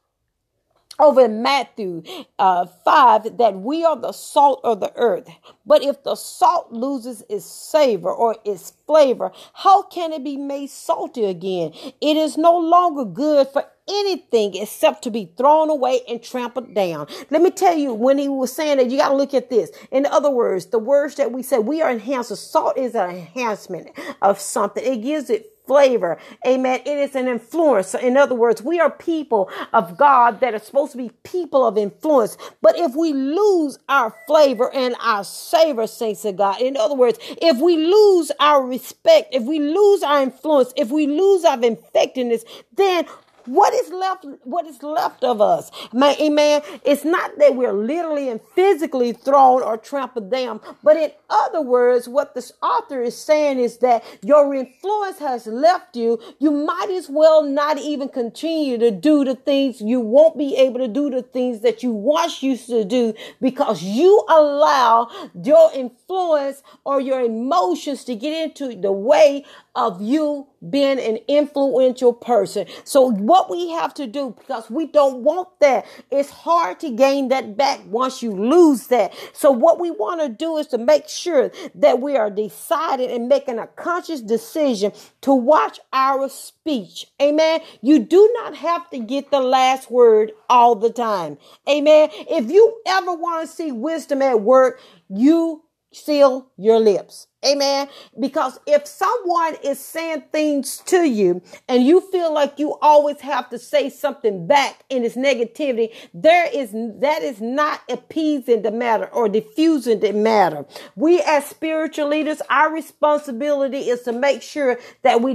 over 1.00 1.26
in 1.26 1.42
Matthew 1.42 2.04
uh, 2.38 2.66
5 2.66 3.38
that 3.38 3.60
we 3.60 3.86
are 3.86 3.96
the 3.96 4.12
salt 4.12 4.62
of 4.64 4.80
the 4.80 4.92
earth. 4.96 5.30
But 5.66 5.84
if 5.84 6.04
the 6.04 6.16
salt 6.16 6.72
loses 6.72 7.24
its 7.30 7.46
savor 7.46 8.12
or 8.12 8.36
its 8.46 8.74
flavor, 8.86 9.32
how 9.54 9.84
can 9.84 10.14
it 10.14 10.24
be 10.24 10.38
made 10.38 10.70
salty 10.70 11.26
again? 11.26 11.72
It 12.02 12.18
is 12.18 12.38
no 12.38 12.58
longer 12.58 13.06
good 13.06 13.48
for 13.48 13.66
anything 13.90 14.56
except 14.56 15.04
to 15.04 15.12
be 15.12 15.32
thrown 15.38 15.70
away 15.70 16.02
and 16.08 16.22
trampled 16.22 16.74
down. 16.74 17.08
Let 17.30 17.42
me 17.42 17.52
tell 17.52 17.76
you, 17.76 17.94
when 17.94 18.18
he 18.18 18.30
was 18.30 18.54
saying 18.54 18.78
that, 18.78 18.90
you 18.90 18.98
got 18.98 19.10
to 19.10 19.16
look 19.16 19.34
at 19.34 19.50
this. 19.50 19.72
In 19.92 20.06
other 20.06 20.30
words, 20.30 20.68
the 20.68 20.80
words 20.80 21.16
that 21.16 21.32
we 21.32 21.44
say, 21.44 21.58
we 21.60 21.82
are 21.82 21.94
enhancers. 21.94 22.38
Salt 22.38 22.78
is 22.78 22.96
an 22.96 23.10
enhancement 23.10 23.90
of 24.22 24.40
something. 24.40 24.84
It 24.84 25.02
gives 25.02 25.30
it 25.30 25.59
flavor. 25.70 26.18
Amen. 26.48 26.80
It 26.84 26.98
is 26.98 27.16
an 27.16 27.28
influence. 27.28 27.94
In 27.94 28.18
other 28.18 28.34
words, 28.34 28.64
we 28.64 28.80
are 28.80 28.90
people 28.90 29.52
of 29.72 30.00
God 30.00 30.40
that 30.40 30.56
are 30.56 30.60
supposed 30.60 30.94
to 30.94 30.98
be 30.98 31.12
people 31.22 31.64
of 31.64 31.78
influence. 31.78 32.38
But 32.60 32.76
if 32.80 32.96
we 32.96 33.14
lose 33.14 33.78
our 33.88 34.16
flavor 34.26 34.74
and 34.74 34.96
our 35.00 35.24
savor, 35.24 35.86
saints 35.86 36.26
of 36.26 36.38
God, 36.38 36.60
in 36.60 36.76
other 36.76 36.96
words, 36.96 37.20
if 37.40 37.60
we 37.60 37.78
lose 37.78 38.32
our 38.40 38.66
respect, 38.66 39.36
if 39.36 39.44
we 39.44 39.60
lose 39.60 40.02
our 40.02 40.24
influence, 40.24 40.74
if 40.76 40.90
we 40.90 41.06
lose 41.06 41.46
our 41.46 41.64
effectiveness, 41.64 42.44
then 42.76 43.06
what 43.46 43.74
is 43.74 43.92
left, 43.92 44.26
what 44.44 44.66
is 44.66 44.82
left 44.84 45.24
of 45.24 45.42
us? 45.42 45.72
Amen. 45.94 46.62
It's 46.84 47.06
not 47.06 47.38
that 47.38 47.56
we're 47.56 47.74
literally 47.74 48.30
and 48.30 48.40
physically 48.56 49.14
thrown 49.14 49.62
or 49.62 49.78
trampled 49.78 50.32
down, 50.32 50.62
but 50.84 50.98
in 50.98 51.12
other 51.30 51.62
words, 51.62 52.08
what 52.08 52.36
this 52.36 52.52
author 52.62 53.02
is 53.02 53.18
saying 53.18 53.60
is 53.60 53.78
that 53.78 54.04
your 54.24 54.54
influence 54.54 55.20
has 55.20 55.48
left 55.48 55.96
you. 55.96 56.20
You 56.40 56.52
might 56.52 56.90
as 56.90 57.10
well 57.10 57.44
not 57.44 57.78
even 57.78 58.10
continue 58.10 58.78
to 58.78 58.92
do 58.92 59.24
the 59.24 59.36
things 59.36 59.82
you 59.82 60.00
won't 60.00 60.38
be 60.38 60.56
able 60.56 60.80
to 60.80 60.88
do 60.88 61.10
the 61.10 61.22
things 61.22 61.62
that 61.62 61.84
you 61.84 61.92
once 61.92 62.42
used 62.44 62.68
to 62.68 62.84
do 62.84 63.14
because 63.42 63.84
you 63.84 64.24
allow 64.30 65.10
your 65.44 65.72
influence 65.74 66.64
or 66.86 67.00
your 67.02 67.22
emotions 67.22 68.04
to 68.06 68.16
get 68.16 68.34
into 68.34 68.80
the 68.80 68.92
way 68.92 69.46
of 69.76 70.02
you 70.02 70.48
being 70.70 71.00
an 71.00 71.18
influential 71.28 72.12
person. 72.12 72.66
So 72.84 73.12
what 73.12 73.50
we 73.50 73.70
have 73.70 73.94
to 73.96 74.08
do, 74.08 74.36
because 74.38 74.70
we 74.70 74.88
don't 74.88 75.24
want 75.24 75.48
that, 75.62 75.86
it's 76.12 76.30
hard 76.30 76.80
to 76.82 76.90
gain 76.90 77.30
that 77.30 77.56
back 77.56 77.80
once 77.86 78.22
you 78.22 78.32
lose 78.32 78.88
that. 78.88 79.14
So 79.34 79.52
what 79.52 79.80
we 79.80 79.92
want 79.92 80.22
to 80.22 80.30
do 80.30 80.58
is 80.58 80.68
to 80.68 80.78
make 80.78 81.08
sure 81.08 81.52
that 81.76 82.02
we 82.02 82.18
are 82.18 82.30
decided 82.30 83.12
and 83.12 83.30
making 83.30 83.60
a 83.60 83.68
conscious 83.68 84.22
decision 84.22 84.92
to 85.22 85.34
watch 85.34 85.80
our 85.94 86.28
speech. 86.30 87.08
Amen. 87.22 87.62
You 87.82 88.00
do 88.00 88.30
not 88.42 88.56
have 88.56 88.90
to 88.90 89.00
get 89.00 89.32
the 89.32 89.42
last 89.42 89.90
word 89.90 90.34
all 90.50 90.76
the 90.76 90.92
time. 90.92 91.38
Amen. 91.70 92.10
If 92.12 92.52
you 92.52 92.82
ever 92.86 93.14
want 93.14 93.48
to 93.48 93.56
see 93.56 93.72
wisdom 93.72 94.22
at 94.22 94.42
work, 94.42 94.82
you 95.08 95.64
seal 95.92 96.52
your 96.58 96.80
lips. 96.80 97.28
Amen. 97.46 97.88
Because 98.20 98.60
if 98.68 98.86
someone 98.86 99.56
is 99.64 99.80
saying 99.80 100.24
things 100.32 100.80
to 100.88 101.08
you 101.08 101.42
and 101.70 101.86
you 101.86 102.02
feel 102.02 102.34
like 102.34 102.60
you 102.60 102.78
always 102.82 103.22
have 103.22 103.50
to 103.52 103.58
say 103.58 103.90
something 103.90 104.46
back 104.46 104.84
in 104.90 105.06
its 105.06 105.16
negativity, 105.16 105.94
there 106.14 106.50
is, 106.54 106.72
that 106.74 107.22
is 107.22 107.40
not 107.40 107.82
appeasing 107.90 108.62
the 108.62 108.72
matter 108.72 109.08
or 109.08 109.30
diffusing 109.30 110.02
the 110.02 110.12
matter. 110.12 110.66
We 110.98 111.22
as 111.22 111.46
spiritual 111.46 112.10
leaders, 112.10 112.42
our 112.50 112.74
responsibility 112.74 113.90
is 113.90 114.02
to 114.02 114.12
make 114.12 114.42
sure 114.42 114.78
that 115.04 115.22
we 115.22 115.34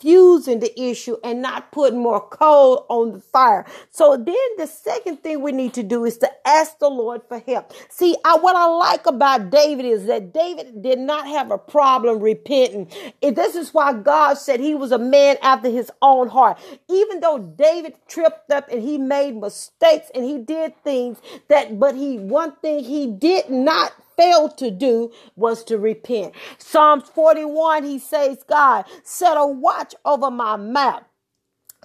diffusing 0.00 0.60
the 0.60 0.80
issue 0.80 1.16
and 1.24 1.42
not 1.42 1.72
putting 1.72 2.02
more 2.02 2.20
coal 2.20 2.86
on 2.88 3.12
the 3.12 3.20
fire. 3.20 3.64
So 3.90 4.16
then 4.16 4.36
the 4.58 4.66
second 4.66 5.22
thing 5.22 5.40
we 5.40 5.52
need 5.52 5.74
to 5.74 5.82
do 5.82 6.04
is 6.04 6.18
to 6.18 6.30
ask 6.46 6.78
the 6.78 6.88
Lord 6.88 7.22
for 7.28 7.38
help. 7.38 7.72
See, 7.88 8.16
I, 8.24 8.36
what 8.36 8.56
I 8.56 8.66
like 8.66 9.06
about 9.06 9.50
David 9.50 9.86
is 9.86 10.06
that 10.06 10.32
David 10.32 10.82
did 10.82 10.98
not 10.98 11.26
have 11.26 11.45
have 11.46 11.52
a 11.52 11.58
problem 11.58 12.20
repenting. 12.20 12.88
And 13.22 13.36
this 13.36 13.54
is 13.54 13.72
why 13.72 13.92
God 13.92 14.34
said 14.34 14.60
he 14.60 14.74
was 14.74 14.92
a 14.92 14.98
man 14.98 15.36
after 15.42 15.70
his 15.70 15.90
own 16.02 16.28
heart. 16.28 16.58
Even 16.88 17.20
though 17.20 17.38
David 17.38 17.94
tripped 18.08 18.50
up 18.50 18.68
and 18.70 18.82
he 18.82 18.98
made 18.98 19.36
mistakes 19.36 20.10
and 20.14 20.24
he 20.24 20.38
did 20.38 20.76
things 20.82 21.18
that, 21.48 21.78
but 21.78 21.94
he, 21.94 22.18
one 22.18 22.56
thing 22.56 22.82
he 22.82 23.06
did 23.06 23.48
not 23.50 23.92
fail 24.16 24.48
to 24.48 24.70
do 24.70 25.12
was 25.36 25.62
to 25.64 25.78
repent. 25.78 26.34
Psalms 26.58 27.08
41, 27.14 27.84
he 27.84 27.98
says, 27.98 28.42
God, 28.48 28.84
set 29.04 29.36
a 29.36 29.46
watch 29.46 29.94
over 30.04 30.30
my 30.30 30.56
mouth 30.56 31.02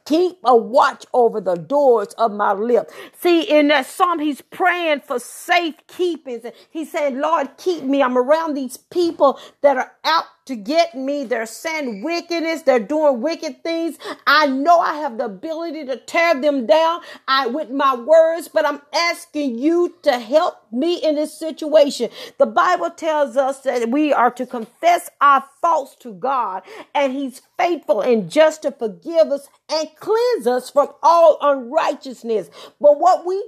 Keep 0.05 0.39
a 0.43 0.55
watch 0.55 1.05
over 1.13 1.41
the 1.41 1.55
doors 1.55 2.09
of 2.17 2.31
my 2.31 2.53
lips. 2.53 2.93
See, 3.19 3.43
in 3.43 3.69
that 3.69 3.85
psalm, 3.85 4.19
he's 4.19 4.41
praying 4.41 5.01
for 5.01 5.19
safe 5.19 5.75
keepings. 5.87 6.45
He's 6.69 6.91
saying, 6.91 7.19
Lord, 7.19 7.49
keep 7.57 7.83
me. 7.83 8.03
I'm 8.03 8.17
around 8.17 8.55
these 8.55 8.77
people 8.77 9.39
that 9.61 9.77
are 9.77 9.93
out 10.03 10.25
to 10.51 10.57
get 10.57 10.95
me. 10.95 11.25
They're 11.25 11.47
saying 11.47 12.03
wickedness. 12.03 12.63
They're 12.63 12.79
doing 12.79 13.21
wicked 13.21 13.63
things. 13.63 13.97
I 14.27 14.47
know 14.47 14.79
I 14.79 14.95
have 14.95 15.17
the 15.17 15.25
ability 15.25 15.85
to 15.87 15.97
tear 15.97 16.39
them 16.39 16.67
down 16.67 17.01
I, 17.27 17.47
with 17.47 17.71
my 17.71 17.95
words, 17.95 18.49
but 18.49 18.65
I'm 18.67 18.81
asking 18.93 19.59
you 19.59 19.95
to 20.03 20.19
help 20.19 20.57
me 20.71 20.95
in 20.97 21.15
this 21.15 21.33
situation. 21.37 22.09
The 22.39 22.45
Bible 22.47 22.91
tells 22.91 23.37
us 23.37 23.61
that 23.61 23.89
we 23.89 24.13
are 24.13 24.31
to 24.31 24.45
confess 24.45 25.09
our 25.21 25.43
faults 25.61 25.95
to 26.01 26.13
God 26.13 26.63
and 26.95 27.13
he's 27.13 27.41
faithful 27.57 28.01
and 28.01 28.29
just 28.29 28.63
to 28.63 28.71
forgive 28.71 29.27
us 29.27 29.47
and 29.71 29.89
cleanse 29.97 30.47
us 30.47 30.69
from 30.69 30.89
all 31.03 31.37
unrighteousness. 31.41 32.49
But 32.79 32.99
what 32.99 33.25
we 33.25 33.43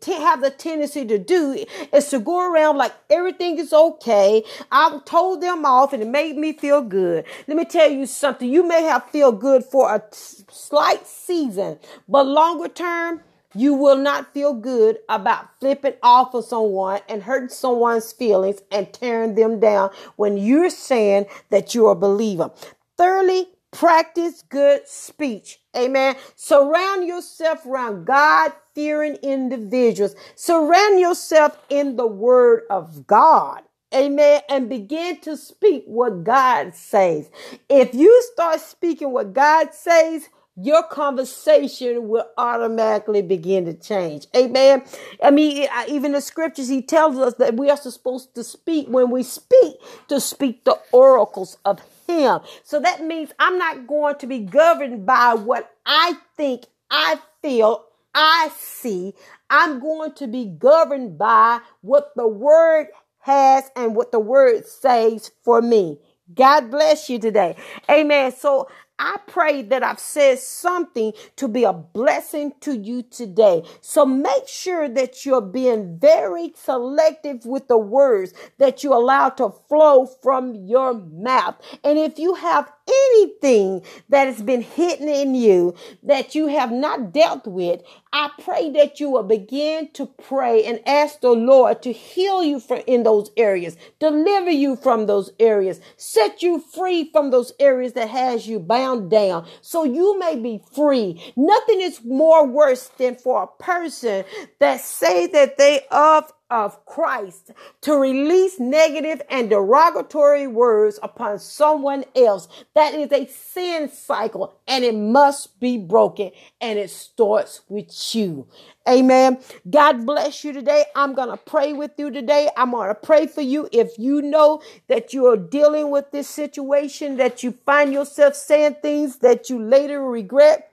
t- 0.00 0.12
have 0.12 0.42
the 0.42 0.50
tendency 0.50 1.04
to 1.06 1.18
do 1.18 1.64
is 1.92 2.08
to 2.10 2.18
go 2.20 2.50
around 2.52 2.76
like 2.76 2.92
everything 3.10 3.58
is 3.58 3.72
okay. 3.72 4.44
I 4.70 5.00
told 5.04 5.40
them 5.42 5.64
off 5.64 5.92
and 5.92 6.02
it 6.02 6.08
me 6.36 6.52
feel 6.52 6.82
good. 6.82 7.24
Let 7.46 7.56
me 7.56 7.64
tell 7.64 7.90
you 7.90 8.06
something. 8.06 8.48
You 8.48 8.66
may 8.66 8.82
have 8.82 9.10
feel 9.10 9.32
good 9.32 9.64
for 9.64 9.94
a 9.94 9.98
t- 9.98 10.44
slight 10.50 11.06
season, 11.06 11.78
but 12.08 12.26
longer 12.26 12.68
term, 12.68 13.22
you 13.54 13.72
will 13.74 13.96
not 13.96 14.34
feel 14.34 14.52
good 14.52 14.98
about 15.08 15.48
flipping 15.60 15.94
off 16.02 16.34
of 16.34 16.44
someone 16.44 17.00
and 17.08 17.22
hurting 17.22 17.48
someone's 17.48 18.12
feelings 18.12 18.60
and 18.70 18.92
tearing 18.92 19.34
them 19.34 19.60
down 19.60 19.90
when 20.16 20.36
you're 20.36 20.70
saying 20.70 21.26
that 21.50 21.74
you're 21.74 21.92
a 21.92 21.96
believer. 21.96 22.50
Thirdly, 22.98 23.48
practice 23.70 24.42
good 24.48 24.86
speech. 24.86 25.60
Amen. 25.76 26.16
Surround 26.34 27.06
yourself 27.06 27.64
around 27.66 28.04
God 28.04 28.52
fearing 28.74 29.16
individuals. 29.16 30.14
Surround 30.34 31.00
yourself 31.00 31.58
in 31.70 31.96
the 31.96 32.06
word 32.06 32.62
of 32.68 33.06
God. 33.06 33.62
Amen. 33.94 34.40
And 34.48 34.68
begin 34.68 35.20
to 35.20 35.36
speak 35.36 35.84
what 35.86 36.24
God 36.24 36.74
says. 36.74 37.30
If 37.68 37.94
you 37.94 38.22
start 38.32 38.60
speaking 38.60 39.12
what 39.12 39.32
God 39.32 39.72
says, 39.72 40.28
your 40.58 40.82
conversation 40.84 42.08
will 42.08 42.26
automatically 42.38 43.20
begin 43.20 43.66
to 43.66 43.74
change. 43.74 44.26
Amen. 44.34 44.82
I 45.22 45.30
mean, 45.30 45.68
even 45.88 46.12
the 46.12 46.20
scriptures, 46.22 46.68
he 46.68 46.80
tells 46.80 47.18
us 47.18 47.34
that 47.34 47.56
we 47.56 47.68
are 47.68 47.76
supposed 47.76 48.34
to 48.36 48.42
speak 48.42 48.88
when 48.88 49.10
we 49.10 49.22
speak, 49.22 49.76
to 50.08 50.18
speak 50.18 50.64
the 50.64 50.78
oracles 50.92 51.58
of 51.66 51.80
him. 52.06 52.40
So 52.64 52.80
that 52.80 53.04
means 53.04 53.32
I'm 53.38 53.58
not 53.58 53.86
going 53.86 54.16
to 54.16 54.26
be 54.26 54.40
governed 54.40 55.04
by 55.04 55.34
what 55.34 55.70
I 55.84 56.14
think, 56.38 56.64
I 56.90 57.20
feel, 57.42 57.84
I 58.14 58.50
see. 58.56 59.12
I'm 59.50 59.78
going 59.78 60.14
to 60.14 60.26
be 60.26 60.46
governed 60.46 61.18
by 61.18 61.60
what 61.82 62.12
the 62.16 62.26
word 62.26 62.86
has 63.26 63.68
and 63.74 63.96
what 63.96 64.12
the 64.12 64.20
word 64.20 64.64
says 64.64 65.32
for 65.42 65.60
me. 65.60 65.98
God 66.32 66.70
bless 66.70 67.10
you 67.10 67.18
today. 67.18 67.56
Amen. 67.90 68.32
So 68.32 68.68
I 69.00 69.16
pray 69.26 69.62
that 69.62 69.82
I've 69.82 69.98
said 69.98 70.38
something 70.38 71.12
to 71.34 71.48
be 71.48 71.64
a 71.64 71.72
blessing 71.72 72.52
to 72.60 72.76
you 72.76 73.02
today. 73.02 73.64
So 73.80 74.06
make 74.06 74.46
sure 74.46 74.88
that 74.88 75.26
you're 75.26 75.42
being 75.42 75.98
very 75.98 76.52
selective 76.56 77.44
with 77.44 77.66
the 77.66 77.78
words 77.78 78.32
that 78.58 78.84
you 78.84 78.94
allow 78.94 79.30
to 79.30 79.50
flow 79.68 80.06
from 80.06 80.54
your 80.54 80.94
mouth. 80.94 81.56
And 81.82 81.98
if 81.98 82.18
you 82.20 82.34
have 82.34 82.72
anything 82.88 83.82
that 84.08 84.26
has 84.26 84.42
been 84.42 84.62
hidden 84.62 85.08
in 85.08 85.34
you 85.34 85.74
that 86.02 86.34
you 86.34 86.46
have 86.48 86.72
not 86.72 87.12
dealt 87.12 87.46
with, 87.46 87.82
I 88.12 88.30
pray 88.42 88.70
that 88.72 89.00
you 89.00 89.10
will 89.10 89.22
begin 89.22 89.90
to 89.92 90.06
pray 90.06 90.64
and 90.64 90.80
ask 90.86 91.20
the 91.20 91.30
Lord 91.30 91.82
to 91.82 91.92
heal 91.92 92.42
you 92.42 92.60
from 92.60 92.80
in 92.86 93.02
those 93.02 93.30
areas, 93.36 93.76
deliver 93.98 94.50
you 94.50 94.76
from 94.76 95.06
those 95.06 95.30
areas, 95.38 95.80
set 95.96 96.42
you 96.42 96.60
free 96.60 97.10
from 97.10 97.30
those 97.30 97.52
areas 97.58 97.92
that 97.94 98.08
has 98.08 98.46
you 98.46 98.58
bound 98.58 99.10
down 99.10 99.46
so 99.60 99.84
you 99.84 100.18
may 100.18 100.36
be 100.36 100.62
free. 100.74 101.32
Nothing 101.36 101.80
is 101.80 102.04
more 102.04 102.46
worse 102.46 102.88
than 102.98 103.16
for 103.16 103.42
a 103.42 103.62
person 103.62 104.24
that 104.58 104.80
say 104.80 105.26
that 105.26 105.58
they 105.58 105.80
of 105.90 106.32
of 106.50 106.84
Christ 106.86 107.50
to 107.82 107.94
release 107.94 108.60
negative 108.60 109.22
and 109.28 109.50
derogatory 109.50 110.46
words 110.46 110.98
upon 111.02 111.38
someone 111.38 112.04
else. 112.14 112.48
That 112.74 112.94
is 112.94 113.10
a 113.12 113.26
sin 113.26 113.90
cycle 113.90 114.58
and 114.68 114.84
it 114.84 114.94
must 114.94 115.58
be 115.58 115.78
broken 115.78 116.30
and 116.60 116.78
it 116.78 116.90
starts 116.90 117.62
with 117.68 118.14
you. 118.14 118.46
Amen. 118.88 119.38
God 119.68 120.06
bless 120.06 120.44
you 120.44 120.52
today. 120.52 120.84
I'm 120.94 121.14
going 121.14 121.30
to 121.30 121.36
pray 121.36 121.72
with 121.72 121.92
you 121.98 122.10
today. 122.10 122.48
I'm 122.56 122.70
going 122.70 122.88
to 122.88 122.94
pray 122.94 123.26
for 123.26 123.42
you 123.42 123.68
if 123.72 123.98
you 123.98 124.22
know 124.22 124.62
that 124.86 125.12
you 125.12 125.26
are 125.26 125.36
dealing 125.36 125.90
with 125.90 126.12
this 126.12 126.28
situation, 126.28 127.16
that 127.16 127.42
you 127.42 127.52
find 127.66 127.92
yourself 127.92 128.34
saying 128.34 128.76
things 128.82 129.18
that 129.18 129.50
you 129.50 129.60
later 129.60 130.02
regret. 130.04 130.70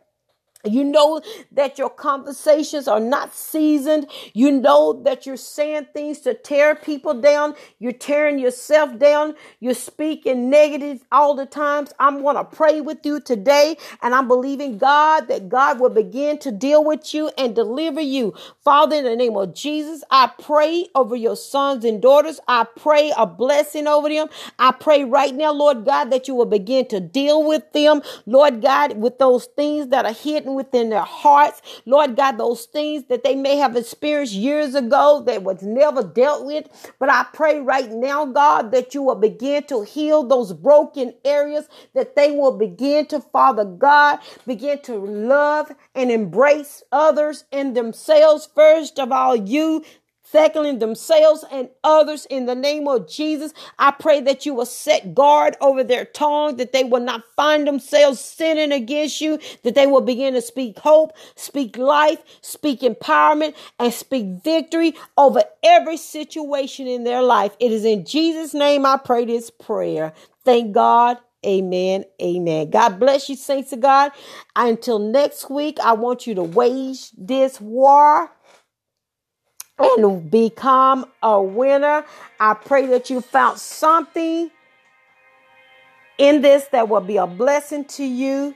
You 0.64 0.86
know 0.86 1.22
that 1.52 1.78
your 1.78 1.90
conversations 1.90 2.88
are 2.88 3.00
not 3.00 3.36
seasoned. 3.36 4.10
You 4.34 4.52
know 4.52 5.02
that 5.04 5.26
you're 5.26 5.36
saying 5.36 5.88
things 5.94 6.20
to 6.22 6.34
tear 6.34 6.74
people 6.76 7.14
down. 7.20 7.56
You're 7.80 7.92
tearing 7.92 8.40
yourself 8.40 8.98
down. 8.98 9.36
You're 9.60 9.74
speaking 9.74 10.50
negative 10.50 11.04
all 11.12 11.36
the 11.36 11.46
times. 11.46 11.92
I'm 12.00 12.22
going 12.22 12.38
to 12.38 12.46
pray 12.46 12.80
with 12.80 13.06
you 13.06 13.20
today 13.20 13.76
and 14.02 14.16
I'm 14.16 14.30
believing 14.30 14.78
God 14.78 15.28
that 15.28 15.50
God 15.50 15.82
will 15.82 15.90
begin 15.90 16.38
to 16.40 16.52
deal 16.52 16.84
with 16.84 17.14
you 17.14 17.30
and 17.38 17.54
deliver 17.54 18.02
you. 18.02 18.34
Father, 18.64 18.96
in 18.98 19.04
the 19.04 19.18
name 19.18 19.36
of 19.36 19.54
Jesus, 19.54 20.04
I 20.12 20.32
pray 20.42 20.88
over 20.96 21.16
your 21.16 21.36
sons 21.36 21.84
and 21.84 22.02
daughters. 22.02 22.40
I 22.48 22.66
pray 22.78 23.12
a 23.18 23.26
blessing 23.28 23.88
over 23.88 24.08
them. 24.08 24.30
I 24.60 24.72
pray 24.72 25.04
right 25.04 25.36
now, 25.36 25.52
Lord 25.52 25.86
God, 25.86 26.06
that 26.12 26.30
you 26.30 26.36
will 26.36 26.46
begin 26.46 26.88
to 26.88 27.02
deal 27.02 27.46
with 27.46 27.70
them. 27.74 28.02
Lord 28.26 28.62
God, 28.62 28.98
with 28.98 29.20
those 29.20 29.46
things 29.46 29.90
that 29.90 30.06
are 30.06 30.14
hidden 30.14 30.53
within 30.56 30.90
their 30.90 31.02
hearts. 31.02 31.62
Lord 31.86 32.16
God, 32.16 32.38
those 32.38 32.66
things 32.66 33.06
that 33.10 33.24
they 33.24 33.36
may 33.36 33.58
have 33.58 33.76
experienced 33.76 34.34
years 34.34 34.76
ago 34.76 35.24
that 35.26 35.44
was 35.44 35.62
never 35.62 36.04
dealt 36.04 36.46
with. 36.46 36.68
But 37.00 37.10
I 37.10 37.26
pray 37.34 37.60
right 37.60 37.90
now, 37.92 38.26
God, 38.26 38.72
that 38.72 38.94
you 38.94 39.04
will 39.04 39.16
begin 39.16 39.64
to 39.68 39.84
heal 39.84 40.24
those 40.24 40.54
broken 40.54 41.14
areas, 41.26 41.68
that 41.94 42.16
they 42.16 42.32
will 42.32 42.58
begin 42.58 43.06
to, 43.08 43.20
Father 43.20 43.66
God, 43.66 44.20
begin 44.46 44.82
to 44.84 44.96
love 44.96 45.72
and 45.96 46.12
embrace 46.12 46.84
others 46.92 47.46
and 47.52 47.76
themselves. 47.76 48.50
First 48.56 49.00
of 49.00 49.12
all, 49.12 49.36
you 49.36 49.84
settling 50.34 50.80
themselves 50.80 51.46
and 51.52 51.70
others 51.84 52.26
in 52.26 52.48
the 52.48 52.56
name 52.56 52.88
of 52.88 53.08
Jesus. 53.08 53.54
I 53.78 53.92
pray 53.92 54.20
that 54.22 54.48
you 54.48 54.56
will 54.56 54.66
set 54.66 55.14
guard 55.14 55.56
over 55.62 55.84
their 55.84 56.06
tongue, 56.06 56.58
that 56.58 56.74
they 56.74 56.84
will 56.84 57.02
not 57.02 57.24
find 57.36 57.68
themselves 57.68 58.20
sinning 58.20 58.72
against 58.72 59.22
you, 59.22 59.38
that 59.62 59.76
they 59.76 59.86
will 59.86 60.02
begin 60.02 60.34
to 60.34 60.42
speak 60.42 60.80
hope, 60.80 61.14
speak 61.36 61.78
life, 61.78 62.18
speak 62.42 62.82
empowerment, 62.82 63.54
and 63.80 63.94
speak 63.94 64.26
victory 64.44 64.96
over 65.20 65.44
every 65.62 65.98
situation 65.98 66.88
in 66.88 67.04
their 67.04 67.22
life. 67.22 67.56
It 67.60 67.72
is 67.72 67.86
in 67.86 68.04
Jesus' 68.04 68.56
name 68.56 68.88
I 68.88 68.98
pray 68.98 69.26
this 69.26 69.52
prayer. 69.52 70.14
Thank 70.44 70.74
God. 70.74 71.20
Amen. 71.46 72.06
Amen. 72.22 72.72
God 72.72 73.00
bless 73.00 73.30
you, 73.30 73.36
saints 73.36 73.72
of 73.74 73.82
God. 73.82 74.12
Until 74.56 74.98
next 74.98 75.50
week, 75.50 75.78
I 75.80 75.94
want 75.94 76.26
you 76.26 76.34
to 76.36 76.44
wage 76.44 77.12
this 77.12 77.62
war 77.62 78.32
and 79.80 80.30
become 80.32 81.06
a 81.22 81.42
winner. 81.42 82.06
I 82.40 82.54
pray 82.54 82.88
that 82.88 83.10
you 83.10 83.22
found 83.22 83.60
something 83.60 84.52
in 86.18 86.42
this 86.42 86.66
that 86.68 86.90
will 86.90 87.02
be 87.02 87.18
a 87.18 87.28
blessing 87.28 87.86
to 87.86 88.04
you. 88.04 88.56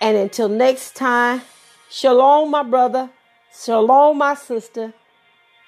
And 0.00 0.16
until 0.16 0.48
next 0.48 0.96
time, 0.96 1.42
shalom, 1.90 2.50
my 2.50 2.62
brother. 2.62 3.10
Shalom, 3.64 4.18
my 4.18 4.34
sister. 4.34 4.92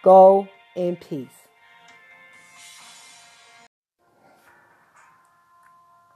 Go 0.03 0.49
in 0.77 0.97
peace. 0.97 1.29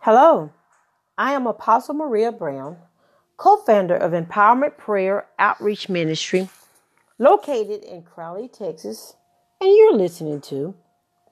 Hello, 0.01 0.53
I 1.17 1.33
am 1.33 1.47
Apostle 1.47 1.95
Maria 1.95 2.31
Brown, 2.31 2.77
co 3.39 3.57
founder 3.57 3.97
of 3.97 4.13
Empowerment 4.13 4.77
Prayer 4.77 5.27
Outreach 5.39 5.89
Ministry, 5.89 6.51
located 7.19 7.85
in 7.85 8.03
Crowley, 8.03 8.49
Texas, 8.49 9.17
and 9.61 9.71
you're 9.77 9.95
listening 9.95 10.41
to 10.43 10.75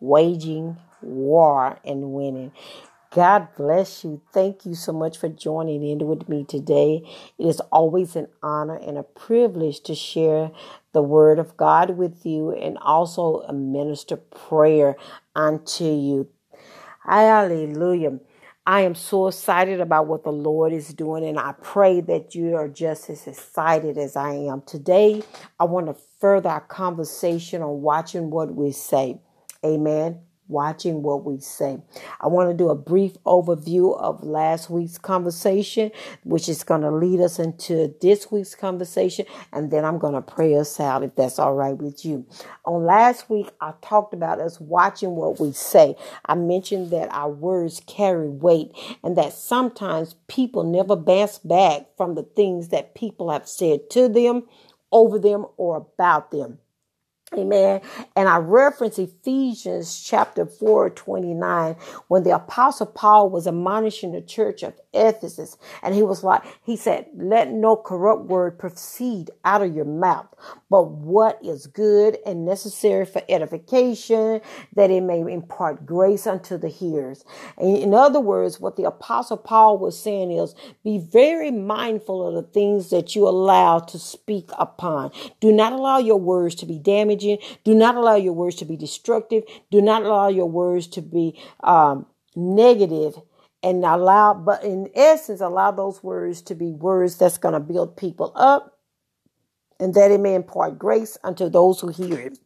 Waging 0.00 0.76
War 1.00 1.78
and 1.84 2.12
Winning. 2.12 2.52
God 3.14 3.48
bless 3.56 4.04
you. 4.04 4.22
Thank 4.32 4.64
you 4.64 4.74
so 4.74 4.92
much 4.92 5.18
for 5.18 5.28
joining 5.28 5.86
in 5.86 6.06
with 6.06 6.30
me 6.30 6.44
today. 6.44 7.02
It 7.38 7.46
is 7.46 7.60
always 7.60 8.16
an 8.16 8.28
honor 8.42 8.76
and 8.76 8.96
a 8.96 9.02
privilege 9.02 9.80
to 9.82 9.94
share 9.94 10.50
the 10.92 11.02
word 11.02 11.38
of 11.38 11.56
God 11.58 11.98
with 11.98 12.24
you 12.24 12.52
and 12.52 12.78
also 12.78 13.46
minister 13.52 14.16
prayer 14.16 14.96
unto 15.36 15.84
you. 15.84 16.28
Hallelujah. 17.04 18.18
I 18.66 18.82
am 18.82 18.94
so 18.94 19.26
excited 19.26 19.80
about 19.80 20.06
what 20.06 20.22
the 20.22 20.32
Lord 20.32 20.72
is 20.72 20.94
doing, 20.94 21.24
and 21.24 21.38
I 21.38 21.52
pray 21.60 22.00
that 22.02 22.34
you 22.34 22.54
are 22.54 22.68
just 22.68 23.10
as 23.10 23.26
excited 23.26 23.98
as 23.98 24.14
I 24.14 24.34
am. 24.34 24.62
Today, 24.62 25.22
I 25.58 25.64
want 25.64 25.86
to 25.86 25.96
further 26.20 26.48
our 26.48 26.60
conversation 26.60 27.60
on 27.60 27.82
watching 27.82 28.30
what 28.30 28.54
we 28.54 28.70
say. 28.70 29.20
Amen 29.64 30.20
watching 30.52 31.02
what 31.02 31.24
we 31.24 31.40
say. 31.40 31.80
I 32.20 32.28
want 32.28 32.50
to 32.50 32.56
do 32.56 32.68
a 32.68 32.76
brief 32.76 33.14
overview 33.24 33.98
of 33.98 34.22
last 34.22 34.70
week's 34.70 34.98
conversation, 34.98 35.90
which 36.22 36.48
is 36.48 36.62
going 36.62 36.82
to 36.82 36.90
lead 36.90 37.20
us 37.20 37.38
into 37.38 37.94
this 38.00 38.30
week's 38.30 38.54
conversation, 38.54 39.26
and 39.52 39.70
then 39.70 39.84
I'm 39.84 39.98
going 39.98 40.14
to 40.14 40.22
pray 40.22 40.54
us 40.54 40.78
out 40.78 41.02
if 41.02 41.16
that's 41.16 41.38
all 41.38 41.54
right 41.54 41.76
with 41.76 42.04
you. 42.04 42.26
On 42.64 42.84
last 42.84 43.28
week, 43.28 43.50
I 43.60 43.72
talked 43.82 44.14
about 44.14 44.38
us 44.38 44.60
watching 44.60 45.16
what 45.16 45.40
we 45.40 45.52
say. 45.52 45.96
I 46.26 46.34
mentioned 46.34 46.90
that 46.90 47.12
our 47.12 47.30
words 47.30 47.80
carry 47.86 48.28
weight 48.28 48.70
and 49.02 49.16
that 49.16 49.32
sometimes 49.32 50.14
people 50.28 50.62
never 50.62 50.94
bounce 50.94 51.38
back 51.38 51.86
from 51.96 52.14
the 52.14 52.22
things 52.22 52.68
that 52.68 52.94
people 52.94 53.30
have 53.30 53.48
said 53.48 53.90
to 53.90 54.08
them, 54.08 54.44
over 54.92 55.18
them, 55.18 55.46
or 55.56 55.76
about 55.76 56.30
them. 56.30 56.58
Amen. 57.36 57.80
And 58.16 58.28
I 58.28 58.38
reference 58.38 58.98
Ephesians 58.98 60.02
chapter 60.02 60.46
4, 60.46 60.90
29, 60.90 61.76
when 62.08 62.24
the 62.24 62.34
apostle 62.34 62.86
Paul 62.86 63.30
was 63.30 63.46
admonishing 63.46 64.12
the 64.12 64.22
church 64.22 64.62
of 64.62 64.74
Ephesus. 64.92 65.56
And 65.82 65.94
he 65.94 66.02
was 66.02 66.22
like, 66.22 66.42
he 66.62 66.76
said, 66.76 67.06
let 67.16 67.50
no 67.50 67.76
corrupt 67.76 68.24
word 68.26 68.58
proceed 68.58 69.30
out 69.44 69.62
of 69.62 69.74
your 69.74 69.84
mouth, 69.84 70.26
but 70.70 70.90
what 70.90 71.38
is 71.42 71.66
good 71.66 72.18
and 72.26 72.44
necessary 72.44 73.06
for 73.06 73.22
edification, 73.28 74.40
that 74.74 74.90
it 74.90 75.02
may 75.02 75.20
impart 75.20 75.86
grace 75.86 76.26
unto 76.26 76.58
the 76.58 76.68
hearers. 76.68 77.24
In 77.58 77.94
other 77.94 78.20
words, 78.20 78.60
what 78.60 78.76
the 78.76 78.84
apostle 78.84 79.36
Paul 79.36 79.78
was 79.78 79.98
saying 79.98 80.30
is, 80.32 80.54
be 80.84 80.98
very 80.98 81.50
mindful 81.50 82.26
of 82.26 82.34
the 82.34 82.50
things 82.50 82.90
that 82.90 83.14
you 83.14 83.26
allow 83.26 83.78
to 83.78 83.98
speak 83.98 84.50
upon. 84.58 85.10
Do 85.40 85.52
not 85.52 85.72
allow 85.72 85.98
your 85.98 86.18
words 86.18 86.54
to 86.56 86.66
be 86.66 86.78
damaging. 86.78 87.38
do 87.64 87.74
not 87.74 87.94
allow 87.94 88.16
your 88.16 88.32
words 88.32 88.56
to 88.56 88.64
be 88.64 88.76
destructive. 88.76 89.44
Do 89.70 89.80
not 89.80 90.02
allow 90.02 90.28
your 90.28 90.48
words 90.48 90.86
to 90.88 91.02
be 91.02 91.38
um, 91.62 92.06
negative 92.34 93.14
and 93.62 93.84
allow, 93.84 94.34
but 94.34 94.64
in 94.64 94.90
essence, 94.94 95.40
allow 95.40 95.70
those 95.70 96.02
words 96.02 96.42
to 96.42 96.54
be 96.54 96.72
words 96.72 97.16
that's 97.16 97.38
going 97.38 97.54
to 97.54 97.60
build 97.60 97.96
people 97.96 98.32
up 98.34 98.78
and 99.78 99.94
that 99.94 100.10
it 100.10 100.20
may 100.20 100.34
impart 100.34 100.78
grace 100.78 101.18
unto 101.24 101.48
those 101.48 101.80
who 101.80 101.88
hear 101.88 102.18
it. 102.18 102.38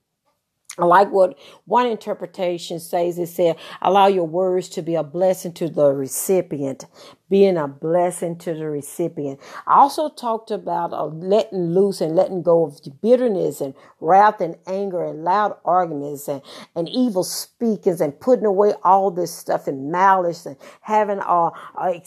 I 0.79 0.85
like 0.85 1.11
what 1.11 1.39
one 1.65 1.87
interpretation 1.87 2.81
says. 2.81 3.19
It 3.19 3.29
said, 3.29 3.57
allow 3.81 4.09
your 4.09 4.27
words 4.27 4.69
to 4.71 4.83
be 4.83 4.95
a 4.95 5.03
blessing 5.03 5.53
to 5.55 5.69
the 5.69 5.93
recipient 5.93 6.85
being 7.29 7.57
a 7.57 7.67
blessing 7.67 8.37
to 8.39 8.55
the 8.55 8.69
recipient. 8.69 9.41
I 9.67 9.75
also 9.77 10.09
talked 10.09 10.51
about 10.51 10.93
uh, 10.93 11.07
letting 11.07 11.75
loose 11.75 12.01
and 12.01 12.15
letting 12.15 12.43
go 12.43 12.67
of 12.67 12.81
bitterness 13.03 13.61
and 13.61 13.75
wrath 14.01 14.41
and 14.41 14.57
anger 14.67 15.05
and 15.05 15.25
loud 15.25 15.57
arguments 15.65 16.29
and, 16.29 16.41
and 16.77 16.89
evil 16.89 17.25
speakings 17.25 18.01
and 18.01 18.19
putting 18.19 18.45
away 18.45 18.75
all 18.85 19.11
this 19.11 19.35
stuff 19.35 19.67
and 19.67 19.91
malice 19.91 20.47
and 20.47 20.57
having 20.83 21.19
uh, 21.21 21.51
uh 21.77 21.99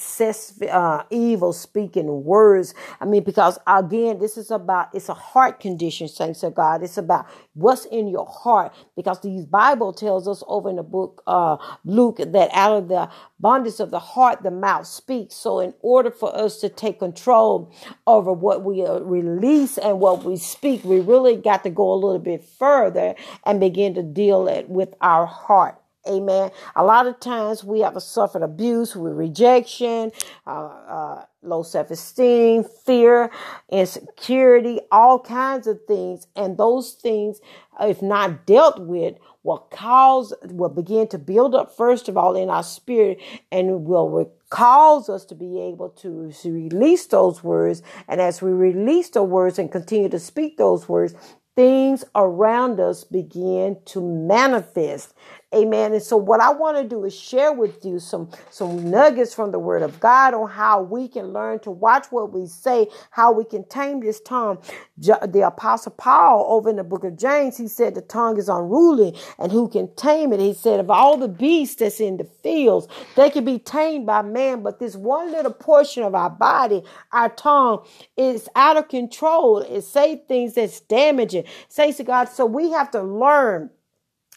uh, 0.71 1.03
evil 1.10 1.53
speaking 1.53 2.23
words. 2.23 2.73
I 3.01 3.05
mean, 3.05 3.23
because 3.23 3.60
again, 3.67 4.19
this 4.19 4.38
is 4.38 4.51
about, 4.51 4.89
it's 4.93 5.10
a 5.10 5.13
heart 5.13 5.60
condition, 5.60 6.08
saints 6.08 6.43
of 6.43 6.55
God. 6.55 6.82
It's 6.84 6.97
about 6.97 7.27
what's 7.53 7.86
in 7.86 8.08
your 8.08 8.25
heart 8.25 8.58
because 8.95 9.21
the 9.21 9.45
Bible 9.49 9.93
tells 9.93 10.27
us 10.27 10.43
over 10.47 10.69
in 10.69 10.75
the 10.75 10.83
book, 10.83 11.23
uh, 11.27 11.57
Luke, 11.85 12.17
that 12.17 12.49
out 12.53 12.77
of 12.77 12.87
the 12.87 13.09
abundance 13.39 13.79
of 13.79 13.91
the 13.91 13.99
heart, 13.99 14.43
the 14.43 14.51
mouth 14.51 14.85
speaks. 14.85 15.35
So, 15.35 15.59
in 15.59 15.73
order 15.81 16.11
for 16.11 16.35
us 16.35 16.59
to 16.61 16.69
take 16.69 16.99
control 16.99 17.71
over 18.05 18.31
what 18.33 18.63
we 18.63 18.85
uh, 18.85 18.99
release 18.99 19.77
and 19.77 19.99
what 19.99 20.23
we 20.23 20.37
speak, 20.37 20.83
we 20.83 20.99
really 20.99 21.35
got 21.35 21.63
to 21.63 21.69
go 21.69 21.93
a 21.93 21.95
little 21.95 22.19
bit 22.19 22.43
further 22.43 23.15
and 23.45 23.59
begin 23.59 23.93
to 23.95 24.03
deal 24.03 24.47
it 24.47 24.69
with 24.69 24.93
our 25.01 25.25
heart. 25.25 25.78
Amen. 26.07 26.49
A 26.75 26.83
lot 26.83 27.07
of 27.07 27.19
times 27.19 27.63
we 27.63 27.81
have 27.81 28.01
suffered 28.01 28.41
abuse 28.41 28.95
with 28.95 29.13
rejection, 29.13 30.12
uh, 30.47 30.49
uh, 30.49 31.25
low 31.43 31.62
self 31.62 31.91
esteem, 31.91 32.63
fear, 32.63 33.29
insecurity, 33.69 34.79
all 34.91 35.19
kinds 35.19 35.67
of 35.67 35.79
things. 35.88 36.25
And 36.35 36.57
those 36.57 36.93
things, 36.93 37.41
if 37.81 38.01
not 38.01 38.45
dealt 38.45 38.79
with, 38.79 39.15
will 39.43 39.67
cause, 39.71 40.33
will 40.43 40.69
begin 40.69 41.07
to 41.09 41.17
build 41.17 41.53
up, 41.53 41.75
first 41.75 42.07
of 42.09 42.17
all, 42.17 42.35
in 42.35 42.49
our 42.49 42.63
spirit 42.63 43.19
and 43.51 43.85
will 43.85 44.31
cause 44.49 45.09
us 45.09 45.25
to 45.25 45.35
be 45.35 45.62
able 45.62 45.89
to, 45.89 46.31
to 46.31 46.51
release 46.51 47.05
those 47.07 47.43
words. 47.43 47.81
And 48.07 48.21
as 48.21 48.41
we 48.41 48.51
release 48.51 49.09
the 49.09 49.23
words 49.23 49.59
and 49.59 49.71
continue 49.71 50.09
to 50.09 50.19
speak 50.19 50.57
those 50.57 50.89
words, 50.89 51.13
things 51.55 52.05
around 52.15 52.79
us 52.79 53.03
begin 53.03 53.77
to 53.85 54.01
manifest. 54.01 55.13
Amen. 55.55 55.93
And 55.93 56.03
so 56.03 56.15
what 56.15 56.41
I 56.41 56.51
want 56.51 56.77
to 56.77 56.83
do 56.83 57.05
is 57.05 57.19
share 57.19 57.51
with 57.51 57.83
you 57.83 57.97
some, 57.97 58.29
some 58.51 58.91
nuggets 58.91 59.33
from 59.33 59.51
the 59.51 59.57
word 59.57 59.81
of 59.81 59.99
God 59.99 60.35
on 60.35 60.47
how 60.47 60.83
we 60.83 61.07
can 61.07 61.33
learn 61.33 61.59
to 61.62 61.71
watch 61.71 62.05
what 62.12 62.31
we 62.31 62.45
say, 62.45 62.88
how 63.09 63.31
we 63.31 63.45
can 63.45 63.63
tame 63.67 63.99
this 64.01 64.21
tongue. 64.21 64.59
The 64.99 65.43
apostle 65.47 65.93
Paul 65.93 66.45
over 66.49 66.69
in 66.69 66.75
the 66.75 66.83
book 66.83 67.03
of 67.03 67.17
James, 67.17 67.57
he 67.57 67.67
said 67.67 67.95
the 67.95 68.01
tongue 68.01 68.38
is 68.38 68.47
unruly 68.47 69.17
and 69.39 69.51
who 69.51 69.67
can 69.69 69.89
tame 69.95 70.33
it? 70.33 70.39
He 70.39 70.53
said 70.53 70.79
of 70.79 70.91
all 70.91 71.17
the 71.17 71.27
beasts 71.27 71.77
that's 71.77 71.99
in 71.99 72.17
the 72.17 72.25
fields, 72.25 72.88
they 73.15 73.31
can 73.31 73.43
be 73.43 73.57
tamed 73.57 74.05
by 74.05 74.21
man, 74.21 74.62
but 74.62 74.79
this 74.79 74.95
one 74.95 75.31
little 75.31 75.53
portion 75.53 76.03
of 76.03 76.13
our 76.13 76.29
body, 76.29 76.83
our 77.12 77.29
tongue 77.29 77.83
is 78.17 78.49
out 78.55 78.77
of 78.77 78.88
control. 78.88 79.59
It 79.59 79.81
say 79.81 80.17
things 80.27 80.53
that's 80.53 80.79
damaging. 80.81 81.45
Say 81.69 81.91
to 81.93 82.03
God. 82.03 82.25
So 82.25 82.45
we 82.45 82.69
have 82.69 82.91
to 82.91 83.01
learn 83.01 83.71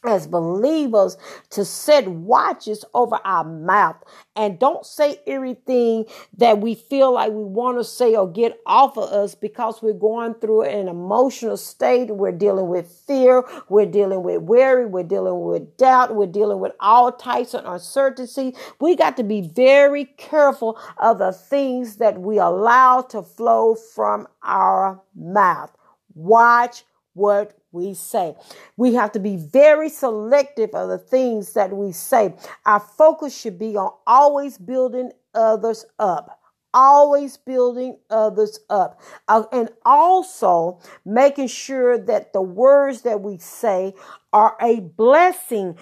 as 0.04 0.26
believers 0.26 1.16
to 1.50 1.64
set 1.64 2.08
watches 2.08 2.84
over 2.94 3.18
our 3.24 3.44
mouth 3.44 3.96
and 4.34 4.58
don't 4.58 4.84
say 4.84 5.20
everything 5.26 6.04
that 6.36 6.60
we 6.60 6.74
feel 6.74 7.12
like 7.12 7.30
we 7.30 7.44
want 7.44 7.78
to 7.78 7.84
say 7.84 8.14
or 8.16 8.30
get 8.30 8.60
off 8.66 8.96
of 8.96 9.04
us 9.10 9.34
because 9.34 9.80
we're 9.82 9.92
going 9.92 10.34
through 10.34 10.62
an 10.62 10.88
emotional 10.88 11.56
state. 11.56 12.10
We're 12.10 12.32
dealing 12.32 12.68
with 12.68 12.90
fear. 13.06 13.44
We're 13.68 13.86
dealing 13.86 14.22
with 14.22 14.42
worry. 14.42 14.86
We're 14.86 15.04
dealing 15.04 15.40
with 15.44 15.76
doubt. 15.76 16.14
We're 16.14 16.26
dealing 16.26 16.60
with 16.60 16.72
all 16.80 17.12
types 17.12 17.54
of 17.54 17.64
uncertainty. 17.64 18.56
We 18.80 18.96
got 18.96 19.16
to 19.18 19.24
be 19.24 19.42
very 19.42 20.06
careful 20.06 20.78
of 20.98 21.18
the 21.18 21.32
things 21.32 21.96
that 21.96 22.20
we 22.20 22.38
allow 22.38 23.02
to 23.02 23.22
flow 23.22 23.74
from 23.74 24.26
our 24.42 25.00
mouth. 25.14 25.70
Watch 26.14 26.84
what 27.14 27.56
we 27.72 27.94
say. 27.94 28.36
We 28.76 28.94
have 28.94 29.12
to 29.12 29.18
be 29.18 29.36
very 29.36 29.88
selective 29.88 30.70
of 30.74 30.88
the 30.88 30.98
things 30.98 31.54
that 31.54 31.72
we 31.72 31.92
say. 31.92 32.34
Our 32.66 32.80
focus 32.80 33.38
should 33.38 33.58
be 33.58 33.76
on 33.76 33.92
always 34.06 34.58
building 34.58 35.12
others 35.34 35.84
up 35.98 36.38
always 36.74 37.36
building 37.36 37.98
others 38.08 38.58
up 38.70 39.00
uh, 39.28 39.44
and 39.52 39.68
also 39.84 40.80
making 41.04 41.46
sure 41.46 41.98
that 41.98 42.32
the 42.32 42.40
words 42.40 43.02
that 43.02 43.20
we 43.20 43.36
say 43.36 43.92
are 44.32 44.56
a 44.60 44.80
blessing 44.80 45.76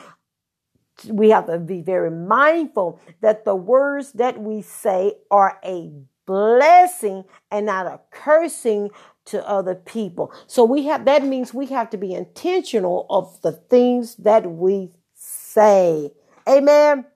we 1.08 1.30
have 1.30 1.46
to 1.46 1.58
be 1.58 1.80
very 1.80 2.10
mindful 2.10 3.00
that 3.20 3.44
the 3.44 3.54
words 3.54 4.12
that 4.12 4.40
we 4.40 4.60
say 4.62 5.14
are 5.30 5.58
a 5.64 5.90
blessing 6.26 7.24
and 7.50 7.66
not 7.66 7.86
a 7.86 8.00
cursing 8.10 8.90
to 9.30 9.48
other 9.48 9.74
people. 9.74 10.32
So 10.46 10.64
we 10.64 10.86
have 10.86 11.04
that 11.06 11.24
means 11.24 11.54
we 11.54 11.66
have 11.66 11.90
to 11.90 11.96
be 11.96 12.14
intentional 12.14 13.06
of 13.10 13.40
the 13.42 13.52
things 13.52 14.16
that 14.16 14.50
we 14.50 14.90
say. 15.14 16.12
Amen. 16.48 17.06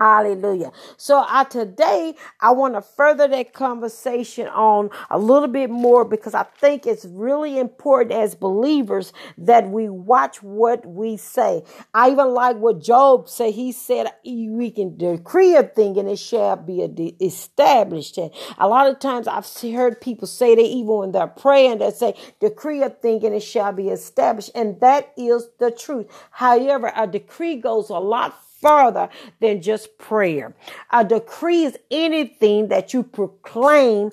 Hallelujah. 0.00 0.70
So 0.96 1.24
I 1.26 1.42
today 1.42 2.14
I 2.40 2.52
want 2.52 2.74
to 2.74 2.82
further 2.82 3.26
that 3.26 3.52
conversation 3.52 4.46
on 4.46 4.90
a 5.10 5.18
little 5.18 5.48
bit 5.48 5.70
more 5.70 6.04
because 6.04 6.34
I 6.34 6.44
think 6.44 6.86
it's 6.86 7.04
really 7.04 7.58
important 7.58 8.12
as 8.12 8.36
believers 8.36 9.12
that 9.38 9.68
we 9.68 9.88
watch 9.88 10.40
what 10.40 10.86
we 10.86 11.16
say. 11.16 11.64
I 11.92 12.12
even 12.12 12.28
like 12.28 12.58
what 12.58 12.80
Job 12.80 13.28
said. 13.28 13.54
He 13.54 13.72
said 13.72 14.06
we 14.24 14.70
can 14.70 14.96
decree 14.96 15.56
a 15.56 15.64
thing 15.64 15.98
and 15.98 16.08
it 16.08 16.20
shall 16.20 16.54
be 16.54 16.82
established. 17.20 18.18
And 18.18 18.30
a 18.56 18.68
lot 18.68 18.86
of 18.86 19.00
times 19.00 19.26
I've 19.26 19.48
heard 19.60 20.00
people 20.00 20.28
say 20.28 20.54
that 20.54 20.62
even 20.62 20.94
when 20.94 21.10
they're 21.12 21.26
praying, 21.26 21.78
they 21.78 21.90
say 21.90 22.14
decree 22.38 22.82
a 22.82 22.90
thing 22.90 23.24
and 23.24 23.34
it 23.34 23.42
shall 23.42 23.72
be 23.72 23.88
established. 23.88 24.52
And 24.54 24.78
that 24.80 25.12
is 25.16 25.48
the 25.58 25.72
truth. 25.72 26.06
However, 26.30 26.92
a 26.94 27.08
decree 27.08 27.56
goes 27.56 27.90
a 27.90 27.98
lot 27.98 28.40
further 28.60 29.08
than 29.40 29.62
just 29.62 29.98
prayer. 29.98 30.54
A 30.92 31.04
decree 31.04 31.64
is 31.64 31.78
anything 31.90 32.68
that 32.68 32.94
you 32.94 33.02
proclaim 33.02 34.10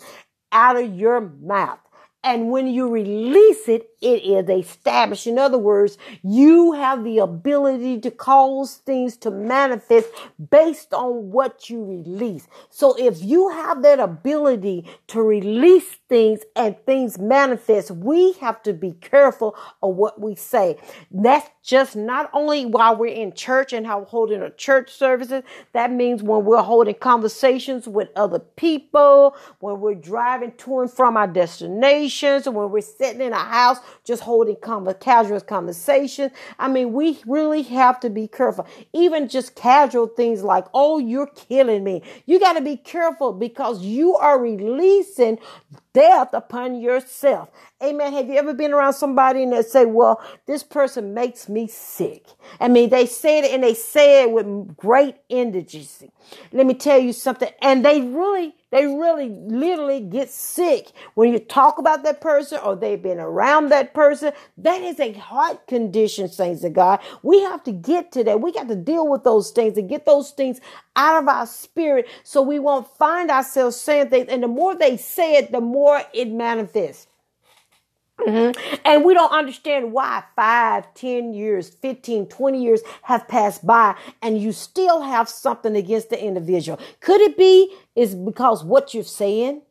out 0.52 0.78
of 0.78 0.94
your 0.96 1.22
mouth. 1.22 1.80
And 2.26 2.50
when 2.50 2.66
you 2.66 2.90
release 2.90 3.70
it, 3.70 3.88
it 4.02 4.24
is 4.24 4.50
established. 4.50 5.28
In 5.28 5.38
other 5.38 5.60
words, 5.60 6.00
you 6.24 6.74
have 6.74 7.04
the 7.04 7.20
ability 7.20 8.00
to 8.02 8.10
cause 8.12 8.78
things 8.78 9.16
to 9.18 9.32
manifest 9.32 10.08
based 10.50 10.94
on 10.94 11.32
what 11.32 11.70
you 11.70 11.84
release. 11.84 12.48
So 12.72 12.96
if 12.98 13.24
you 13.24 13.50
have 13.50 13.84
that 13.84 14.00
ability 14.00 14.90
to 15.08 15.22
release 15.22 15.98
things 16.10 16.42
and 16.56 16.76
things 16.86 17.20
manifest, 17.20 17.92
we 17.92 18.34
have 18.34 18.62
to 18.64 18.74
be 18.74 18.94
careful 18.94 19.56
of 19.84 19.96
what 19.96 20.20
we 20.20 20.36
say. 20.36 20.78
That's 21.12 21.50
just 21.64 21.96
not 21.96 22.30
only 22.34 22.66
while 22.66 22.96
we're 22.96 23.14
in 23.14 23.34
church 23.34 23.74
and 23.74 23.88
how 23.88 24.06
holding 24.06 24.42
a 24.42 24.52
church 24.52 24.92
services. 24.92 25.44
That 25.74 25.92
means 25.92 26.22
when 26.22 26.46
we're 26.46 26.62
holding 26.62 26.96
conversations 26.96 27.88
with 27.88 28.10
other 28.16 28.40
people, 28.40 29.36
when 29.60 29.80
we're 29.80 29.96
driving 29.96 30.54
to 30.58 30.82
and 30.82 30.92
from 30.92 31.18
our 31.18 31.28
destinations, 32.16 32.54
when 32.54 32.70
we're 32.72 32.82
sitting 32.82 33.22
in 33.22 33.34
a 33.34 33.38
house 33.38 33.80
just 34.04 34.24
holding 34.24 34.56
casual 35.00 35.42
conversations. 35.42 36.32
I 36.60 36.68
mean, 36.68 36.94
we 36.94 37.20
really 37.26 37.64
have 37.64 38.00
to 38.02 38.10
be 38.10 38.28
careful. 38.28 38.68
Even 38.94 39.28
just 39.28 39.56
casual 39.56 40.08
things 40.08 40.44
like, 40.44 40.66
oh, 40.74 41.00
you're 41.00 41.28
killing 41.28 41.84
me. 41.84 42.04
You 42.26 42.40
got 42.40 42.54
to 42.54 42.62
be 42.62 42.78
careful 42.78 43.34
because 43.34 43.84
you 43.84 44.16
are 44.16 44.40
releasing 44.40 45.40
death 45.96 46.34
upon 46.34 46.80
yourself. 46.80 47.50
Amen. 47.82 48.14
Have 48.14 48.28
you 48.30 48.36
ever 48.36 48.54
been 48.54 48.74
around 48.74 48.94
somebody 48.94 49.44
and 49.44 49.54
they 49.54 49.62
say, 49.62 49.86
well, 49.86 50.22
this 50.46 50.62
person 50.62 51.14
makes 51.14 51.50
me 51.50 51.68
sick? 51.68 52.26
I 52.60 52.68
mean, 52.68 52.90
they 52.90 53.06
say 53.06 53.40
it 53.40 53.52
and 53.52 53.64
they 53.64 53.74
say 53.74 54.24
it 54.24 54.32
with 54.32 54.78
great 54.78 55.16
indigency. 55.30 56.12
Let 56.52 56.66
me 56.66 56.74
tell 56.74 57.00
you 57.00 57.14
something. 57.14 57.50
And 57.62 57.86
they 57.86 58.02
really, 58.02 58.56
they 58.72 58.86
really 58.86 59.30
literally 59.30 60.02
get 60.02 60.30
sick 60.30 60.92
when 61.14 61.32
you 61.32 61.40
talk 61.40 61.78
about 61.78 62.04
that 62.04 62.22
person 62.22 62.60
or 62.64 62.76
they've 62.76 63.02
been 63.02 63.20
around 63.20 63.70
that 63.70 63.94
person. 63.94 64.34
That 64.58 64.82
is 64.82 65.00
a 65.00 65.14
heart 65.14 65.68
condition, 65.68 66.28
saints 66.30 66.64
of 66.64 66.74
God. 66.74 67.00
We 67.24 67.42
have 67.42 67.64
to 67.66 67.72
get 67.72 68.12
to 68.14 68.24
that. 68.26 68.42
We 68.42 68.52
got 68.52 68.68
to 68.68 68.76
deal 68.76 69.08
with 69.08 69.24
those 69.24 69.52
things 69.52 69.78
and 69.78 69.90
get 69.90 70.06
those 70.06 70.32
things 70.32 70.60
out 70.96 71.22
of 71.22 71.28
our 71.28 71.46
spirit 71.46 72.08
so 72.24 72.42
we 72.42 72.58
won't 72.58 72.88
find 72.98 73.30
ourselves 73.30 73.76
saying 73.76 74.10
things. 74.10 74.28
And 74.30 74.42
the 74.44 74.48
more 74.48 74.76
they 74.76 74.98
say 74.98 75.36
it, 75.36 75.52
the 75.52 75.62
more 75.62 75.85
it 76.14 76.30
manifests. 76.30 77.08
Mm-hmm. 78.20 78.78
And 78.86 79.04
we 79.04 79.14
don't 79.14 79.32
understand 79.32 79.92
why 79.92 80.24
five, 80.36 80.94
ten 80.94 81.34
years, 81.34 81.70
15, 81.70 82.28
20 82.28 82.64
years 82.64 82.82
have 83.04 83.28
passed 83.28 83.66
by 83.66 83.96
and 84.22 84.42
you 84.42 84.52
still 84.52 85.02
have 85.02 85.28
something 85.28 85.76
against 85.76 86.10
the 86.10 86.24
individual. 86.24 86.80
Could 87.02 87.22
it 87.22 87.38
be 87.38 87.74
is 87.96 88.16
because 88.16 88.64
what 88.64 88.94
you're 88.94 89.04
saying? 89.04 89.62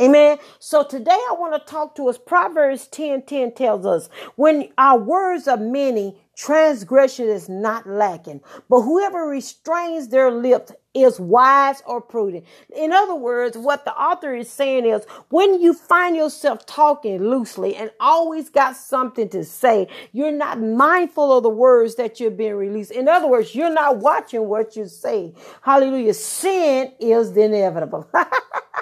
Amen. 0.00 0.38
So 0.58 0.82
today 0.82 1.10
I 1.10 1.36
want 1.38 1.54
to 1.54 1.70
talk 1.70 1.94
to 1.96 2.08
us. 2.08 2.18
Proverbs 2.18 2.86
10 2.88 3.22
10 3.22 3.52
tells 3.52 3.86
us 3.86 4.08
when 4.36 4.68
our 4.76 4.98
words 4.98 5.48
are 5.48 5.56
many, 5.56 6.18
transgression 6.36 7.28
is 7.28 7.48
not 7.48 7.88
lacking. 7.88 8.40
But 8.68 8.82
whoever 8.82 9.26
restrains 9.26 10.08
their 10.08 10.30
lips 10.30 10.72
is 10.94 11.20
wise 11.20 11.82
or 11.86 12.00
prudent. 12.00 12.44
In 12.74 12.92
other 12.92 13.14
words, 13.14 13.56
what 13.56 13.84
the 13.84 13.92
author 13.92 14.34
is 14.34 14.50
saying 14.50 14.86
is 14.86 15.04
when 15.28 15.60
you 15.60 15.74
find 15.74 16.16
yourself 16.16 16.64
talking 16.64 17.22
loosely 17.22 17.76
and 17.76 17.90
always 18.00 18.48
got 18.48 18.76
something 18.76 19.28
to 19.30 19.44
say, 19.44 19.88
you're 20.12 20.32
not 20.32 20.60
mindful 20.60 21.36
of 21.36 21.42
the 21.42 21.50
words 21.50 21.96
that 21.96 22.18
you're 22.18 22.30
being 22.30 22.54
released. 22.54 22.90
In 22.92 23.08
other 23.08 23.28
words, 23.28 23.54
you're 23.54 23.72
not 23.72 23.98
watching 23.98 24.48
what 24.48 24.76
you 24.76 24.86
say. 24.86 25.34
Hallelujah. 25.62 26.14
Sin 26.14 26.92
is 26.98 27.36
inevitable. 27.36 28.08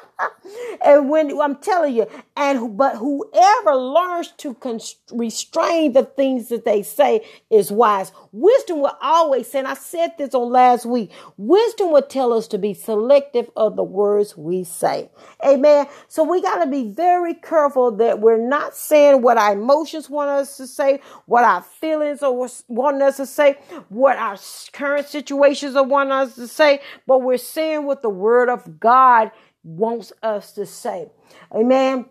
and 0.84 1.08
when 1.08 1.40
I'm 1.40 1.56
telling 1.56 1.94
you, 1.94 2.06
and 2.36 2.76
but 2.76 2.96
whoever 2.96 3.74
learns 3.74 4.32
to 4.38 4.54
const- 4.54 5.10
restrain 5.12 5.92
the 5.92 6.04
things 6.04 6.48
that 6.48 6.64
they 6.64 6.82
say 6.82 7.24
is 7.50 7.70
wise. 7.70 8.12
Wisdom 8.32 8.80
will 8.80 8.96
always 9.00 9.50
say, 9.50 9.60
and 9.60 9.68
I 9.68 9.74
said 9.74 10.14
this 10.18 10.34
on 10.34 10.50
last 10.50 10.86
week, 10.86 11.10
wisdom 11.36 11.92
will 11.92 12.02
tell 12.02 12.32
us 12.32 12.48
to 12.48 12.58
be 12.58 12.74
selective 12.74 13.50
of 13.56 13.76
the 13.76 13.84
words 13.84 14.36
we 14.36 14.64
say. 14.64 15.10
Amen. 15.44 15.86
So 16.08 16.24
we 16.24 16.42
got 16.42 16.64
to 16.64 16.70
be 16.70 16.90
very 16.90 17.34
careful 17.34 17.92
that 17.96 18.20
we're 18.20 18.36
not 18.36 18.74
saying 18.74 19.22
what 19.22 19.38
our 19.38 19.52
emotions 19.52 20.10
want 20.10 20.30
us 20.30 20.56
to 20.56 20.66
say, 20.66 21.00
what 21.26 21.44
our 21.44 21.62
feelings 21.62 22.22
or 22.22 22.48
want 22.68 23.02
us 23.02 23.16
to 23.18 23.26
say, 23.26 23.58
what 23.88 24.16
our 24.16 24.36
current 24.72 25.08
situations 25.08 25.76
are 25.76 25.84
want 25.84 26.10
us 26.10 26.34
to 26.34 26.48
say, 26.48 26.80
but 27.06 27.22
we're 27.22 27.36
saying 27.36 27.84
what 27.84 28.02
the 28.02 28.10
word 28.10 28.48
of 28.48 28.80
God 28.80 29.30
wants 29.64 30.12
us 30.22 30.52
to 30.52 30.66
say. 30.66 31.10
Amen. 31.52 32.06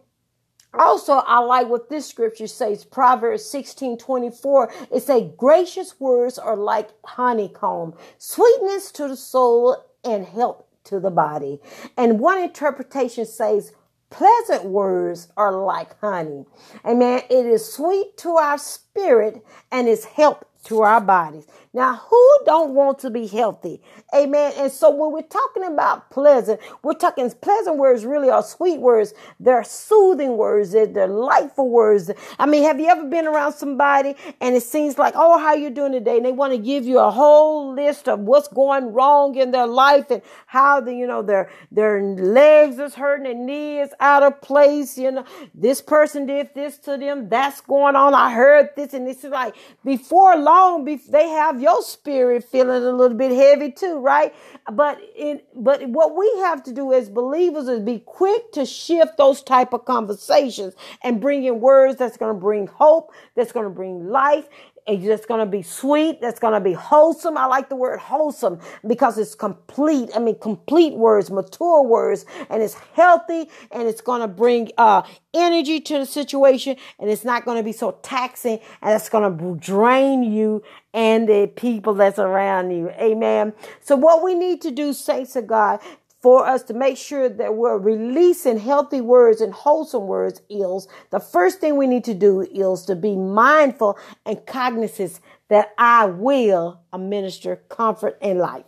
Also, 0.74 1.14
I 1.14 1.40
like 1.40 1.70
what 1.70 1.90
this 1.90 2.08
scripture 2.08 2.48
says, 2.48 2.84
Proverbs 2.84 3.46
16, 3.46 4.00
24. 4.00 4.72
It 4.92 5.04
says, 5.04 5.30
gracious 5.38 6.00
words 6.00 6.40
are 6.40 6.58
like 6.58 6.90
honeycomb, 7.06 7.94
sweetness 8.18 8.92
to 8.94 9.08
the 9.08 9.16
soul 9.16 9.78
and 10.04 10.26
health 10.26 10.66
to 10.86 11.00
the 11.00 11.12
body. 11.12 11.60
And 11.96 12.20
one 12.20 12.40
interpretation 12.40 13.26
says, 13.28 13.72
pleasant 14.10 14.66
words 14.66 15.28
are 15.38 15.52
like 15.52 16.00
honey. 16.00 16.46
Amen. 16.84 17.22
It 17.30 17.46
is 17.46 17.72
sweet 17.72 18.18
to 18.18 18.38
our 18.38 18.58
spirit 18.58 19.46
and 19.72 19.88
is 19.88 20.06
health 20.06 20.44
to 20.66 20.82
our 20.82 21.02
bodies. 21.02 21.46
Now, 21.76 21.96
who 21.96 22.30
don't 22.46 22.76
want 22.76 23.00
to 23.00 23.10
be 23.10 23.26
healthy? 23.26 23.82
Amen. 24.14 24.54
And 24.58 24.72
so 24.72 24.92
when 24.92 25.12
we're 25.12 25.24
talking 25.24 25.64
about 25.64 26.12
pleasant, 26.12 26.60
we're 26.84 26.94
talking 26.94 27.32
pleasant 27.42 27.78
words 27.78 28.06
really 28.06 28.30
are 28.30 28.44
sweet 28.44 28.80
words. 28.80 29.16
They're 29.40 29.64
soothing 29.64 30.38
words. 30.38 30.74
They're 30.74 30.86
delightful 30.86 31.68
words. 31.68 32.12
I 32.38 32.46
mean, 32.46 32.62
have 32.62 32.80
you 32.80 32.86
ever 32.86 33.06
been 33.06 33.26
around 33.26 33.54
somebody 33.54 34.16
and 34.40 34.56
it 34.56 34.62
seems 34.62 35.00
like, 35.00 35.16
oh, 35.18 35.40
how 35.40 35.56
you 35.56 35.72
doing 35.72 35.94
today? 35.94 36.18
And 36.18 36.26
they 36.28 36.32
want 36.32 36.54
to 36.54 36.60
give 36.60 36.86
you 36.86 37.00
a 37.00 37.10
whole 37.10 37.74
list 37.74 38.08
of 38.08 38.20
what's 38.20 38.50
going 38.50 38.94
wrong 38.94 39.36
in 39.36 39.50
their 39.50 39.66
life 39.66 40.12
and 40.12 40.22
how 40.46 40.80
the, 40.80 40.94
you 40.94 41.08
know, 41.08 41.24
their, 41.24 41.50
their 41.72 42.04
legs 42.04 42.78
is 42.78 42.94
hurting, 42.94 43.24
their 43.24 43.34
knee 43.34 43.80
is 43.80 43.90
out 44.00 44.22
of 44.22 44.40
place. 44.42 44.96
You 44.96 45.10
know, 45.10 45.26
this 45.56 45.82
person 45.82 46.28
did 46.28 46.54
this 46.54 46.78
to 46.80 46.98
them. 46.98 47.30
That's 47.30 47.62
going 47.62 47.96
on. 47.96 48.14
I 48.14 48.32
heard 48.32 48.70
this. 48.76 48.94
And 48.94 49.08
this 49.08 49.24
is 49.24 49.32
like 49.32 49.56
before 49.84 50.38
long, 50.38 50.86
they 50.86 51.30
have 51.30 51.63
your 51.64 51.82
spirit 51.82 52.44
feeling 52.44 52.84
a 52.84 52.92
little 52.92 53.18
bit 53.18 53.32
heavy 53.32 53.72
too, 53.72 53.98
right? 54.00 54.34
But 54.72 55.00
in 55.18 55.42
but 55.56 55.88
what 55.90 56.16
we 56.16 56.32
have 56.42 56.64
to 56.64 56.74
do 56.74 56.94
as 56.94 57.10
believers 57.10 57.68
is 57.68 57.80
be 57.80 58.00
quick 58.00 58.52
to 58.54 58.66
shift 58.66 59.18
those 59.18 59.42
type 59.42 59.74
of 59.74 59.86
conversations 59.86 60.76
and 61.02 61.20
bring 61.22 61.44
in 61.46 61.60
words 61.62 61.98
that's 61.98 62.18
going 62.18 62.36
to 62.36 62.40
bring 62.40 62.68
hope, 62.68 63.12
that's 63.36 63.52
going 63.52 63.66
to 63.66 63.72
bring 63.72 64.10
life, 64.10 64.48
It's 64.86 65.26
going 65.26 65.40
to 65.40 65.46
be 65.46 65.62
sweet. 65.62 66.20
That's 66.22 66.40
going 66.40 66.54
to 66.54 66.60
be 66.60 66.74
wholesome. 66.74 67.38
I 67.38 67.46
like 67.46 67.70
the 67.70 67.76
word 67.76 68.00
wholesome 68.00 68.60
because 68.86 69.18
it's 69.18 69.36
complete. 69.36 70.10
I 70.16 70.20
mean, 70.20 70.38
complete 70.40 70.94
words, 70.94 71.32
mature 71.32 71.84
words, 71.84 72.26
and 72.50 72.62
it's 72.62 72.74
healthy 72.94 73.50
and 73.72 73.88
it's 73.88 74.02
going 74.02 74.22
to 74.22 74.28
bring 74.28 74.72
uh, 74.78 75.04
energy 75.34 75.80
to 75.80 76.00
the 76.00 76.06
situation 76.06 76.76
and 77.00 77.10
it's 77.10 77.24
not 77.24 77.46
going 77.46 77.58
to 77.58 77.64
be 77.64 77.72
so 77.72 77.98
taxing 78.04 78.60
and 78.82 78.94
it's 78.94 79.10
going 79.10 79.38
to 79.38 79.56
drain 79.56 80.24
you 80.24 80.64
and 80.94 81.28
the 81.28 81.52
people 81.56 81.94
that's 81.94 82.20
around 82.20 82.72
you. 82.72 82.90
Amen. 82.92 83.54
So 83.82 83.96
what 83.96 84.24
we 84.24 84.36
need 84.36 84.62
to 84.62 84.72
do, 84.72 84.94
saints 84.94 85.36
of 85.36 85.48
God, 85.48 85.80
for 86.24 86.48
us 86.48 86.64
to 86.64 86.74
make 86.74 86.96
sure 86.98 87.28
that 87.28 87.56
we're 87.56 87.78
releasing 87.78 88.58
healthy 88.58 89.02
words 89.02 89.42
and 89.42 89.54
wholesome 89.54 90.08
words 90.08 90.42
is 90.50 90.88
the 91.10 91.20
first 91.20 91.60
thing 91.60 91.76
we 91.76 91.86
need 91.86 92.06
to 92.06 92.14
do 92.14 92.40
is 92.40 92.86
to 92.86 92.96
be 92.96 93.18
mindful 93.18 94.00
and 94.26 94.44
cognizant 94.46 95.20
that 95.50 95.74
I 95.78 96.06
will 96.06 96.80
administer 96.94 97.58
comfort 97.68 98.18
and 98.22 98.40
life. 98.40 98.64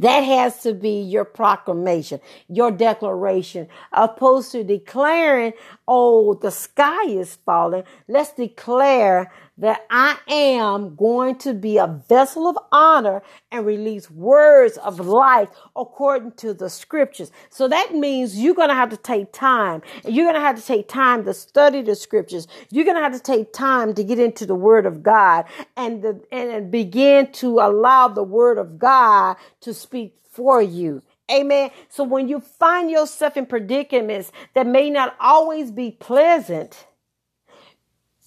That 0.00 0.20
has 0.22 0.60
to 0.64 0.74
be 0.74 1.00
your 1.02 1.24
proclamation, 1.24 2.18
your 2.48 2.72
declaration, 2.72 3.68
opposed 3.92 4.50
to 4.52 4.64
declaring, 4.64 5.52
oh, 5.86 6.34
the 6.34 6.50
sky 6.50 7.04
is 7.06 7.38
falling. 7.46 7.84
Let's 8.08 8.32
declare 8.32 9.30
that 9.58 9.84
I 9.90 10.16
am 10.28 10.96
going 10.96 11.36
to 11.38 11.52
be 11.52 11.76
a 11.76 11.86
vessel 11.86 12.46
of 12.46 12.56
honor 12.72 13.22
and 13.50 13.66
release 13.66 14.10
words 14.10 14.78
of 14.78 14.98
life 14.98 15.48
according 15.76 16.32
to 16.32 16.54
the 16.54 16.70
scriptures. 16.70 17.30
So 17.50 17.68
that 17.68 17.94
means 17.94 18.38
you're 18.38 18.54
going 18.54 18.70
to 18.70 18.74
have 18.74 18.90
to 18.90 18.96
take 18.96 19.32
time. 19.32 19.82
You're 20.04 20.24
going 20.24 20.36
to 20.36 20.40
have 20.40 20.56
to 20.56 20.66
take 20.66 20.88
time 20.88 21.24
to 21.24 21.34
study 21.34 21.82
the 21.82 21.94
scriptures. 21.94 22.48
You're 22.70 22.84
going 22.84 22.96
to 22.96 23.02
have 23.02 23.12
to 23.12 23.20
take 23.20 23.52
time 23.52 23.94
to 23.94 24.02
get 24.02 24.18
into 24.18 24.46
the 24.46 24.54
word 24.54 24.86
of 24.86 25.02
God 25.02 25.44
and, 25.76 26.02
the, 26.02 26.20
and 26.32 26.70
begin 26.70 27.30
to 27.32 27.60
allow 27.60 28.08
the 28.08 28.22
word 28.22 28.58
of 28.58 28.78
God 28.78 29.36
to 29.60 29.74
speak 29.74 30.16
for 30.30 30.62
you. 30.62 31.02
Amen. 31.30 31.70
So 31.88 32.04
when 32.04 32.28
you 32.28 32.40
find 32.40 32.90
yourself 32.90 33.36
in 33.36 33.46
predicaments 33.46 34.32
that 34.54 34.66
may 34.66 34.90
not 34.90 35.14
always 35.20 35.70
be 35.70 35.92
pleasant, 35.92 36.86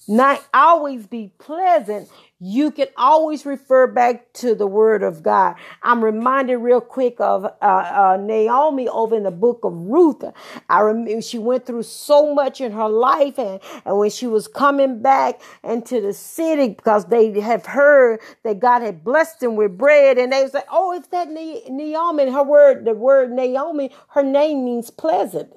not 0.08 0.44
always 0.54 1.08
be 1.08 1.32
pleasant, 1.38 2.10
you 2.39 2.70
can 2.72 2.88
always 2.98 3.46
refer 3.46 3.88
back 3.88 4.32
to 4.34 4.54
the 4.54 4.68
word 4.68 5.04
of 5.04 5.24
God. 5.24 5.56
I'm 5.82 6.04
reminded 6.04 6.58
real 6.58 6.82
quick 6.82 7.15
of 7.20 7.46
uh, 7.46 7.50
uh, 7.62 8.18
Naomi 8.22 8.88
over 8.89 9.15
in 9.15 9.24
the 9.24 9.32
book 9.32 9.62
of 9.63 9.74
Ruth. 9.74 10.24
I 10.70 10.82
remember 10.82 11.22
she 11.22 11.39
went 11.39 11.65
through 11.65 11.84
so 11.84 12.34
much 12.34 12.62
in 12.62 12.72
her 12.74 12.89
life, 12.89 13.39
and, 13.39 13.60
and 13.86 13.98
when 13.98 14.10
she 14.10 14.28
was 14.28 14.48
coming 14.48 15.02
back 15.02 15.41
into 15.63 16.02
the 16.02 16.13
city 16.13 16.70
because 16.70 17.06
they 17.06 17.39
have 17.39 17.65
heard 17.65 18.20
that 18.44 18.60
God 18.60 18.82
had 18.82 19.04
blessed 19.04 19.39
them 19.39 19.56
with 19.56 19.78
bread, 19.78 20.18
and 20.18 20.32
they 20.32 20.44
was 20.44 20.54
like, 20.54 20.68
"Oh, 20.72 20.91
it's 20.94 21.08
that 21.10 21.30
Naomi." 21.30 22.30
Her 22.30 22.44
word, 22.44 22.86
the 22.86 22.94
word 22.94 23.32
Naomi, 23.32 23.91
her 24.10 24.24
name 24.24 24.65
means 24.65 24.91
pleasant. 24.91 25.54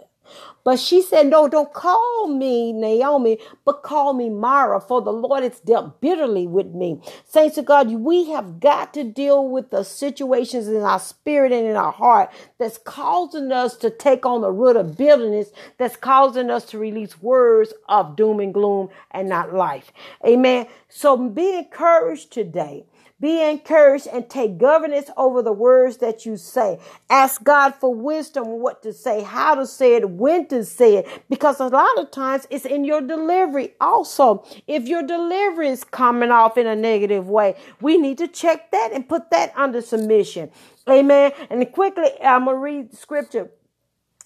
But 0.65 0.79
she 0.79 1.01
said, 1.03 1.29
No, 1.29 1.49
don't 1.49 1.73
call 1.73 2.29
me 2.29 2.73
Naomi, 2.73 3.39
but 3.65 3.83
call 3.83 4.13
me 4.13 4.29
Mara, 4.29 4.81
for 4.81 5.01
the 5.01 5.13
Lord 5.13 5.43
has 5.43 5.61
dealt 5.61 6.01
bitterly 6.01 6.47
with 6.47 6.69
me. 6.75 7.01
Saints 7.25 7.57
of 7.59 7.65
God, 7.65 7.91
we 7.91 8.31
have 8.31 8.61
got 8.61 8.93
to 8.95 9.05
deal 9.05 9.49
with 9.49 9.71
the 9.71 9.83
situations 9.85 10.69
in 10.69 10.83
our 10.83 11.01
spirit 11.01 11.53
and 11.53 11.67
in 11.67 11.77
our 11.77 11.93
heart 11.93 12.31
that's 12.59 12.79
causing 12.79 13.53
us 13.53 13.77
to 13.79 13.91
take 13.91 14.27
on 14.27 14.43
the 14.43 14.53
root 14.53 14.77
of 14.77 14.97
bitterness, 14.97 15.51
that's 15.79 15.97
causing 15.97 16.51
us 16.51 16.65
to 16.67 16.79
release 16.79 17.21
words 17.23 17.73
of 17.89 18.17
doom 18.17 18.41
and 18.41 18.53
gloom 18.53 18.91
and 19.11 19.29
not 19.29 19.55
life. 19.55 19.93
Amen. 20.27 20.67
So 20.89 21.17
be 21.17 21.57
encouraged 21.59 22.33
today. 22.33 22.85
Be 23.21 23.43
encouraged 23.43 24.07
and 24.07 24.31
take 24.31 24.59
governance 24.59 25.11
over 25.17 25.43
the 25.43 25.53
words 25.53 25.97
that 25.97 26.25
you 26.25 26.37
say. 26.37 26.79
Ask 27.11 27.43
God 27.43 27.75
for 27.75 27.93
wisdom 27.93 28.61
what 28.61 28.81
to 28.85 28.93
say, 28.93 29.23
how 29.23 29.57
to 29.57 29.67
say 29.67 29.97
it, 29.97 30.09
when 30.09 30.47
to 30.49 30.65
say 30.65 30.99
it, 30.99 31.09
because 31.29 31.59
a 31.59 31.67
lot 31.67 31.99
of 31.99 32.13
times 32.13 32.47
it's 32.49 32.65
in 32.65 32.85
your 32.85 33.01
delivery 33.01 33.75
also. 33.81 34.45
If 34.69 34.87
your 34.87 35.03
delivery 35.03 35.69
is 35.69 35.83
coming 35.83 36.31
off 36.31 36.57
in 36.57 36.69
a 36.69 36.77
negative 36.77 37.29
way, 37.29 37.57
we 37.81 37.99
need 37.99 38.19
to 38.19 38.29
check 38.29 38.71
that 38.71 38.93
and 38.93 39.09
put 39.09 39.31
that 39.31 39.53
under 39.57 39.81
submission. 39.81 40.53
Amen. 40.89 41.33
And 41.51 41.71
quickly, 41.73 42.11
I'm 42.23 42.45
going 42.45 42.57
to 42.57 42.61
read 42.61 42.97
scripture 42.97 43.51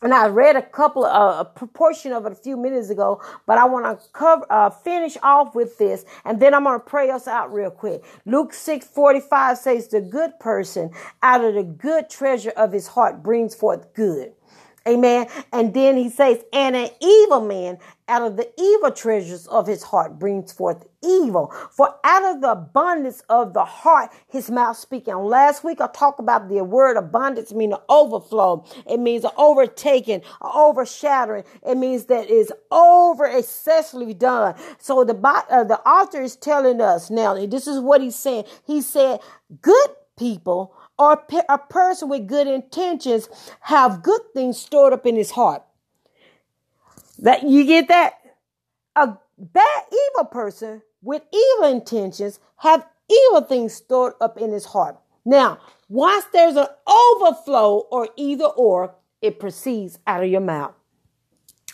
and 0.02 0.12
I 0.12 0.26
read 0.26 0.56
a 0.56 0.62
couple 0.62 1.04
of 1.04 1.12
uh, 1.12 1.40
a 1.40 1.44
proportion 1.44 2.12
of 2.12 2.26
it 2.26 2.32
a 2.32 2.36
few 2.36 2.56
minutes 2.56 2.90
ago, 2.90 3.22
but 3.46 3.58
I 3.58 3.64
want 3.64 3.86
to 3.86 4.08
cover 4.12 4.44
uh, 4.50 4.70
finish 4.70 5.16
off 5.22 5.54
with 5.54 5.78
this, 5.78 6.04
and 6.24 6.40
then 6.40 6.54
I'm 6.54 6.64
going 6.64 6.78
to 6.78 6.84
pray 6.84 7.10
us 7.10 7.28
out 7.28 7.52
real 7.52 7.70
quick. 7.70 8.04
Luke 8.26 8.52
six 8.52 8.86
forty 8.86 9.20
five 9.20 9.58
says, 9.58 9.88
"The 9.88 10.00
good 10.00 10.38
person 10.40 10.90
out 11.22 11.44
of 11.44 11.54
the 11.54 11.62
good 11.62 12.10
treasure 12.10 12.52
of 12.56 12.72
his 12.72 12.88
heart 12.88 13.22
brings 13.22 13.54
forth 13.54 13.94
good." 13.94 14.32
Amen. 14.86 15.28
And 15.52 15.72
then 15.72 15.96
he 15.96 16.10
says, 16.10 16.42
and 16.52 16.74
an 16.74 16.90
evil 17.00 17.40
man 17.40 17.78
out 18.08 18.22
of 18.22 18.36
the 18.36 18.50
evil 18.60 18.90
treasures 18.90 19.46
of 19.46 19.66
his 19.66 19.82
heart 19.82 20.18
brings 20.18 20.52
forth 20.52 20.86
evil. 21.02 21.52
For 21.70 21.94
out 22.04 22.24
of 22.24 22.40
the 22.40 22.52
abundance 22.52 23.22
of 23.28 23.54
the 23.54 23.64
heart, 23.64 24.10
his 24.28 24.50
mouth 24.50 24.76
speaking. 24.76 25.14
Last 25.14 25.64
week 25.64 25.80
I 25.80 25.88
talked 25.88 26.20
about 26.20 26.48
the 26.48 26.62
word 26.64 26.96
abundance 26.96 27.52
meaning 27.52 27.78
overflow. 27.88 28.64
It 28.86 28.98
means 28.98 29.24
an 29.24 29.30
overtaking, 29.36 30.22
overshadowing. 30.42 31.44
It 31.66 31.76
means 31.76 32.06
that 32.06 32.28
is 32.28 32.52
over 32.70 33.26
excessively 33.26 34.14
done. 34.14 34.54
So 34.78 35.04
the, 35.04 35.18
uh, 35.24 35.64
the 35.64 35.80
author 35.80 36.22
is 36.22 36.36
telling 36.36 36.80
us 36.80 37.10
now, 37.10 37.34
this 37.46 37.66
is 37.66 37.80
what 37.80 38.00
he's 38.00 38.16
saying. 38.16 38.44
He 38.66 38.80
said, 38.80 39.20
good 39.60 39.88
people 40.18 40.74
or 40.98 41.24
a 41.48 41.58
person 41.58 42.08
with 42.08 42.26
good 42.26 42.46
intentions 42.46 43.28
have 43.60 44.02
good 44.02 44.20
things 44.34 44.58
stored 44.58 44.92
up 44.92 45.06
in 45.06 45.16
his 45.16 45.32
heart. 45.32 45.62
That 47.22 47.44
you 47.44 47.64
get 47.64 47.88
that? 47.88 48.14
A 48.96 49.16
bad 49.38 49.82
evil 49.92 50.26
person 50.26 50.82
with 51.02 51.22
evil 51.32 51.70
intentions 51.70 52.40
have 52.58 52.86
evil 53.08 53.42
things 53.42 53.72
stored 53.74 54.14
up 54.20 54.38
in 54.38 54.52
his 54.52 54.66
heart. 54.66 54.98
Now, 55.24 55.58
once 55.88 56.24
there's 56.32 56.56
an 56.56 56.66
overflow 56.86 57.86
or 57.90 58.08
either 58.16 58.44
or, 58.44 58.96
it 59.20 59.38
proceeds 59.38 60.00
out 60.06 60.24
of 60.24 60.30
your 60.30 60.40
mouth. 60.40 60.74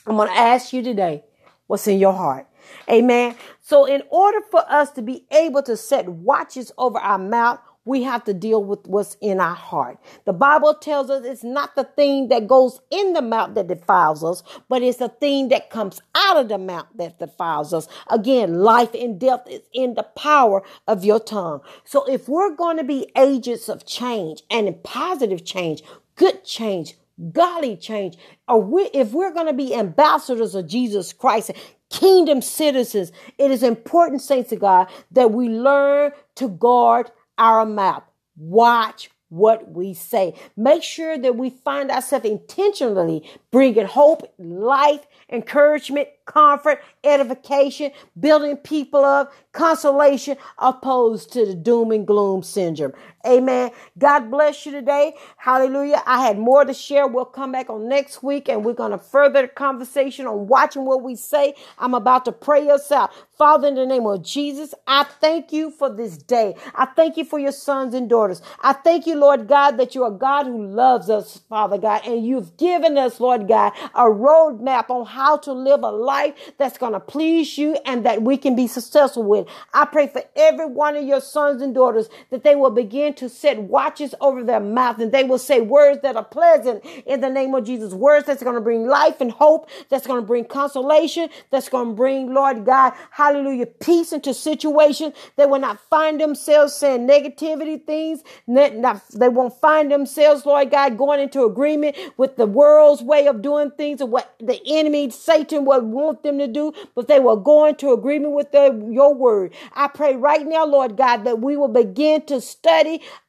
I'm 0.06 0.16
going 0.16 0.28
to 0.28 0.36
ask 0.36 0.72
you 0.72 0.82
today 0.82 1.24
what's 1.66 1.86
in 1.88 1.98
your 1.98 2.12
heart. 2.12 2.46
Amen. 2.90 3.34
So, 3.62 3.86
in 3.86 4.02
order 4.10 4.40
for 4.50 4.62
us 4.70 4.90
to 4.92 5.02
be 5.02 5.26
able 5.30 5.62
to 5.62 5.76
set 5.78 6.08
watches 6.08 6.72
over 6.76 6.98
our 6.98 7.18
mouth, 7.18 7.60
we 7.88 8.02
have 8.02 8.22
to 8.24 8.34
deal 8.34 8.62
with 8.62 8.86
what's 8.86 9.16
in 9.22 9.40
our 9.40 9.54
heart. 9.54 9.98
The 10.26 10.34
Bible 10.34 10.74
tells 10.74 11.08
us 11.08 11.24
it's 11.24 11.42
not 11.42 11.74
the 11.74 11.84
thing 11.84 12.28
that 12.28 12.46
goes 12.46 12.80
in 12.90 13.14
the 13.14 13.22
mouth 13.22 13.54
that 13.54 13.66
defiles 13.66 14.22
us, 14.22 14.42
but 14.68 14.82
it's 14.82 14.98
the 14.98 15.08
thing 15.08 15.48
that 15.48 15.70
comes 15.70 15.98
out 16.14 16.36
of 16.36 16.50
the 16.50 16.58
mouth 16.58 16.86
that 16.96 17.18
defiles 17.18 17.72
us. 17.72 17.88
Again, 18.08 18.56
life 18.56 18.92
and 18.92 19.18
death 19.18 19.40
is 19.48 19.62
in 19.72 19.94
the 19.94 20.02
power 20.02 20.62
of 20.86 21.02
your 21.02 21.18
tongue. 21.18 21.62
So 21.84 22.04
if 22.04 22.28
we're 22.28 22.54
going 22.54 22.76
to 22.76 22.84
be 22.84 23.10
agents 23.16 23.70
of 23.70 23.86
change 23.86 24.42
and 24.50 24.82
positive 24.84 25.46
change, 25.46 25.82
good 26.14 26.44
change, 26.44 26.94
godly 27.32 27.78
change, 27.78 28.18
or 28.46 28.60
we, 28.60 28.82
if 28.92 29.12
we're 29.12 29.32
going 29.32 29.46
to 29.46 29.54
be 29.54 29.74
ambassadors 29.74 30.54
of 30.54 30.68
Jesus 30.68 31.14
Christ, 31.14 31.52
kingdom 31.88 32.42
citizens, 32.42 33.12
it 33.38 33.50
is 33.50 33.62
important, 33.62 34.20
saints 34.20 34.52
of 34.52 34.60
God, 34.60 34.88
that 35.12 35.32
we 35.32 35.48
learn 35.48 36.12
to 36.34 36.48
guard 36.48 37.10
our 37.38 37.64
mouth. 37.64 38.04
Watch 38.36 39.10
what 39.30 39.70
we 39.72 39.92
say. 39.94 40.34
Make 40.56 40.82
sure 40.82 41.18
that 41.18 41.36
we 41.36 41.50
find 41.50 41.90
ourselves 41.90 42.24
intentionally 42.24 43.28
bringing 43.50 43.86
hope, 43.86 44.22
life, 44.38 45.06
encouragement, 45.30 46.08
comfort, 46.26 46.82
edification, 47.04 47.92
building 48.18 48.56
people 48.56 49.04
up, 49.04 49.32
consolation, 49.52 50.36
opposed 50.58 51.32
to 51.34 51.44
the 51.44 51.54
doom 51.54 51.90
and 51.92 52.06
gloom 52.06 52.42
syndrome. 52.42 52.92
Amen. 53.26 53.70
God 53.98 54.30
bless 54.30 54.64
you 54.66 54.72
today. 54.72 55.14
Hallelujah. 55.36 56.02
I 56.06 56.22
had 56.26 56.38
more 56.38 56.64
to 56.64 56.72
share. 56.74 57.06
We'll 57.06 57.26
come 57.26 57.52
back 57.52 57.68
on 57.68 57.88
next 57.88 58.22
week 58.22 58.48
and 58.48 58.64
we're 58.64 58.72
going 58.74 58.92
to 58.92 58.98
further 58.98 59.42
the 59.42 59.48
conversation 59.48 60.26
on 60.26 60.46
watching 60.48 60.86
what 60.86 61.02
we 61.02 61.16
say. 61.16 61.54
I'm 61.78 61.94
about 61.94 62.24
to 62.26 62.32
pray 62.32 62.68
us 62.70 62.90
out. 62.92 63.10
Father, 63.36 63.68
in 63.68 63.74
the 63.74 63.86
name 63.86 64.06
of 64.06 64.22
Jesus, 64.22 64.74
I 64.86 65.04
thank 65.04 65.52
you 65.52 65.70
for 65.70 65.90
this 65.94 66.18
day. 66.18 66.54
I 66.74 66.86
thank 66.86 67.16
you 67.16 67.24
for 67.24 67.38
your 67.38 67.52
sons 67.52 67.94
and 67.94 68.08
daughters. 68.08 68.42
I 68.62 68.72
thank 68.72 69.06
you, 69.06 69.16
Lord 69.16 69.48
God, 69.48 69.72
that 69.78 69.94
you're 69.94 70.08
a 70.08 70.12
God 70.12 70.46
who 70.46 70.66
loves 70.66 71.10
us, 71.10 71.40
Father 71.48 71.78
God, 71.78 72.02
and 72.06 72.26
you've 72.26 72.56
given 72.56 72.98
us, 72.98 73.20
Lord 73.20 73.48
God, 73.48 73.72
a 73.94 74.04
roadmap 74.04 74.90
on 74.90 75.06
how 75.06 75.36
to 75.38 75.52
live 75.52 75.82
a 75.82 75.90
life 75.90 76.34
that's 76.58 76.78
going 76.78 76.92
to 76.92 77.00
please 77.00 77.58
you 77.58 77.76
and 77.84 78.04
that 78.06 78.22
we 78.22 78.36
can 78.36 78.56
be 78.56 78.66
successful 78.66 79.22
with. 79.22 79.46
I 79.72 79.84
pray 79.86 80.08
for 80.08 80.22
every 80.36 80.66
one 80.66 80.96
of 80.96 81.04
your 81.04 81.20
sons 81.20 81.62
and 81.62 81.74
daughters 81.74 82.08
that 82.30 82.44
they 82.44 82.56
will 82.56 82.70
begin 82.70 83.07
to 83.14 83.28
set 83.28 83.58
watches 83.58 84.14
over 84.20 84.42
their 84.44 84.60
mouth 84.60 84.98
and 85.00 85.12
they 85.12 85.24
will 85.24 85.38
say 85.38 85.60
words 85.60 86.00
that 86.02 86.16
are 86.16 86.24
pleasant 86.24 86.84
in 87.06 87.20
the 87.20 87.30
name 87.30 87.54
of 87.54 87.64
Jesus. 87.64 87.94
Words 87.94 88.26
that's 88.26 88.42
going 88.42 88.54
to 88.54 88.60
bring 88.60 88.86
life 88.86 89.20
and 89.20 89.30
hope, 89.30 89.68
that's 89.88 90.06
going 90.06 90.20
to 90.20 90.26
bring 90.26 90.44
consolation, 90.44 91.28
that's 91.50 91.68
going 91.68 91.88
to 91.88 91.94
bring, 91.94 92.32
Lord 92.34 92.64
God, 92.64 92.92
hallelujah, 93.10 93.66
peace 93.66 94.12
into 94.12 94.34
situations. 94.34 95.14
They 95.36 95.46
will 95.46 95.60
not 95.60 95.80
find 95.88 96.20
themselves 96.20 96.74
saying 96.74 97.06
negativity 97.08 97.84
things. 97.84 98.22
They 98.46 99.28
won't 99.28 99.58
find 99.60 99.90
themselves, 99.90 100.46
Lord 100.46 100.70
God, 100.70 100.98
going 100.98 101.20
into 101.20 101.44
agreement 101.44 101.96
with 102.16 102.36
the 102.36 102.46
world's 102.46 103.02
way 103.02 103.26
of 103.26 103.42
doing 103.42 103.70
things 103.72 104.00
and 104.00 104.10
what 104.10 104.34
the 104.40 104.60
enemy, 104.66 105.10
Satan, 105.10 105.64
would 105.64 105.84
want 105.84 106.22
them 106.22 106.38
to 106.38 106.46
do, 106.46 106.72
but 106.94 107.08
they 107.08 107.20
will 107.20 107.36
go 107.36 107.66
into 107.66 107.92
agreement 107.92 108.34
with 108.34 108.48
your 108.52 109.14
word. 109.14 109.54
I 109.74 109.88
pray 109.88 110.16
right 110.16 110.46
now, 110.46 110.66
Lord 110.66 110.96
God, 110.96 111.24
that 111.24 111.40
we 111.40 111.56
will 111.56 111.68
begin 111.68 112.22
to 112.26 112.40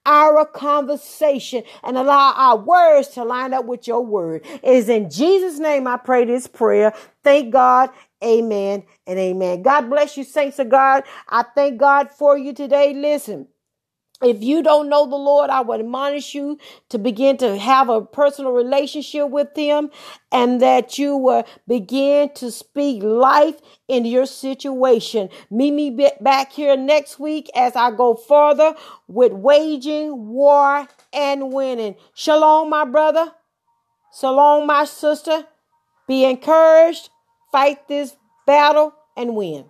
our 0.05 0.45
conversation 0.45 1.63
and 1.83 1.97
allow 1.97 2.33
our 2.35 2.57
words 2.57 3.09
to 3.09 3.23
line 3.23 3.53
up 3.53 3.65
with 3.65 3.87
your 3.87 4.05
word. 4.05 4.45
It 4.45 4.63
is 4.63 4.89
in 4.89 5.09
Jesus' 5.09 5.59
name 5.59 5.87
I 5.87 5.97
pray 5.97 6.25
this 6.25 6.47
prayer. 6.47 6.93
Thank 7.23 7.53
God. 7.53 7.89
Amen 8.23 8.83
and 9.07 9.19
amen. 9.19 9.61
God 9.63 9.89
bless 9.89 10.17
you, 10.17 10.23
saints 10.23 10.59
of 10.59 10.69
God. 10.69 11.03
I 11.29 11.43
thank 11.55 11.79
God 11.79 12.11
for 12.11 12.37
you 12.37 12.53
today. 12.53 12.93
Listen. 12.93 13.47
If 14.21 14.43
you 14.43 14.61
don't 14.61 14.89
know 14.89 15.05
the 15.09 15.15
Lord, 15.15 15.49
I 15.49 15.61
would 15.61 15.79
admonish 15.79 16.35
you 16.35 16.57
to 16.89 16.97
begin 16.99 17.37
to 17.37 17.57
have 17.57 17.87
a 17.87 18.01
personal 18.01 18.51
relationship 18.51 19.29
with 19.29 19.55
Him 19.55 19.91
and 20.29 20.61
that 20.61 20.97
you 20.97 21.15
will 21.15 21.45
begin 21.69 22.33
to 22.33 22.51
speak 22.51 23.01
life 23.01 23.55
in 23.87 24.03
your 24.03 24.25
situation. 24.25 25.29
Meet 25.49 25.71
me 25.71 26.09
back 26.19 26.51
here 26.51 26.75
next 26.75 27.17
week 27.17 27.49
as 27.55 27.77
I 27.77 27.91
go 27.91 28.13
further 28.13 28.75
with 29.07 29.31
waging 29.31 30.27
war 30.27 30.85
and 31.13 31.53
winning. 31.53 31.95
Shalom, 32.13 32.69
my 32.69 32.83
brother. 32.83 33.31
Shalom, 34.19 34.67
my 34.67 34.83
sister. 34.83 35.45
Be 36.09 36.25
encouraged. 36.25 37.09
Fight 37.53 37.87
this 37.87 38.17
battle 38.45 38.93
and 39.15 39.35
win. 39.35 39.69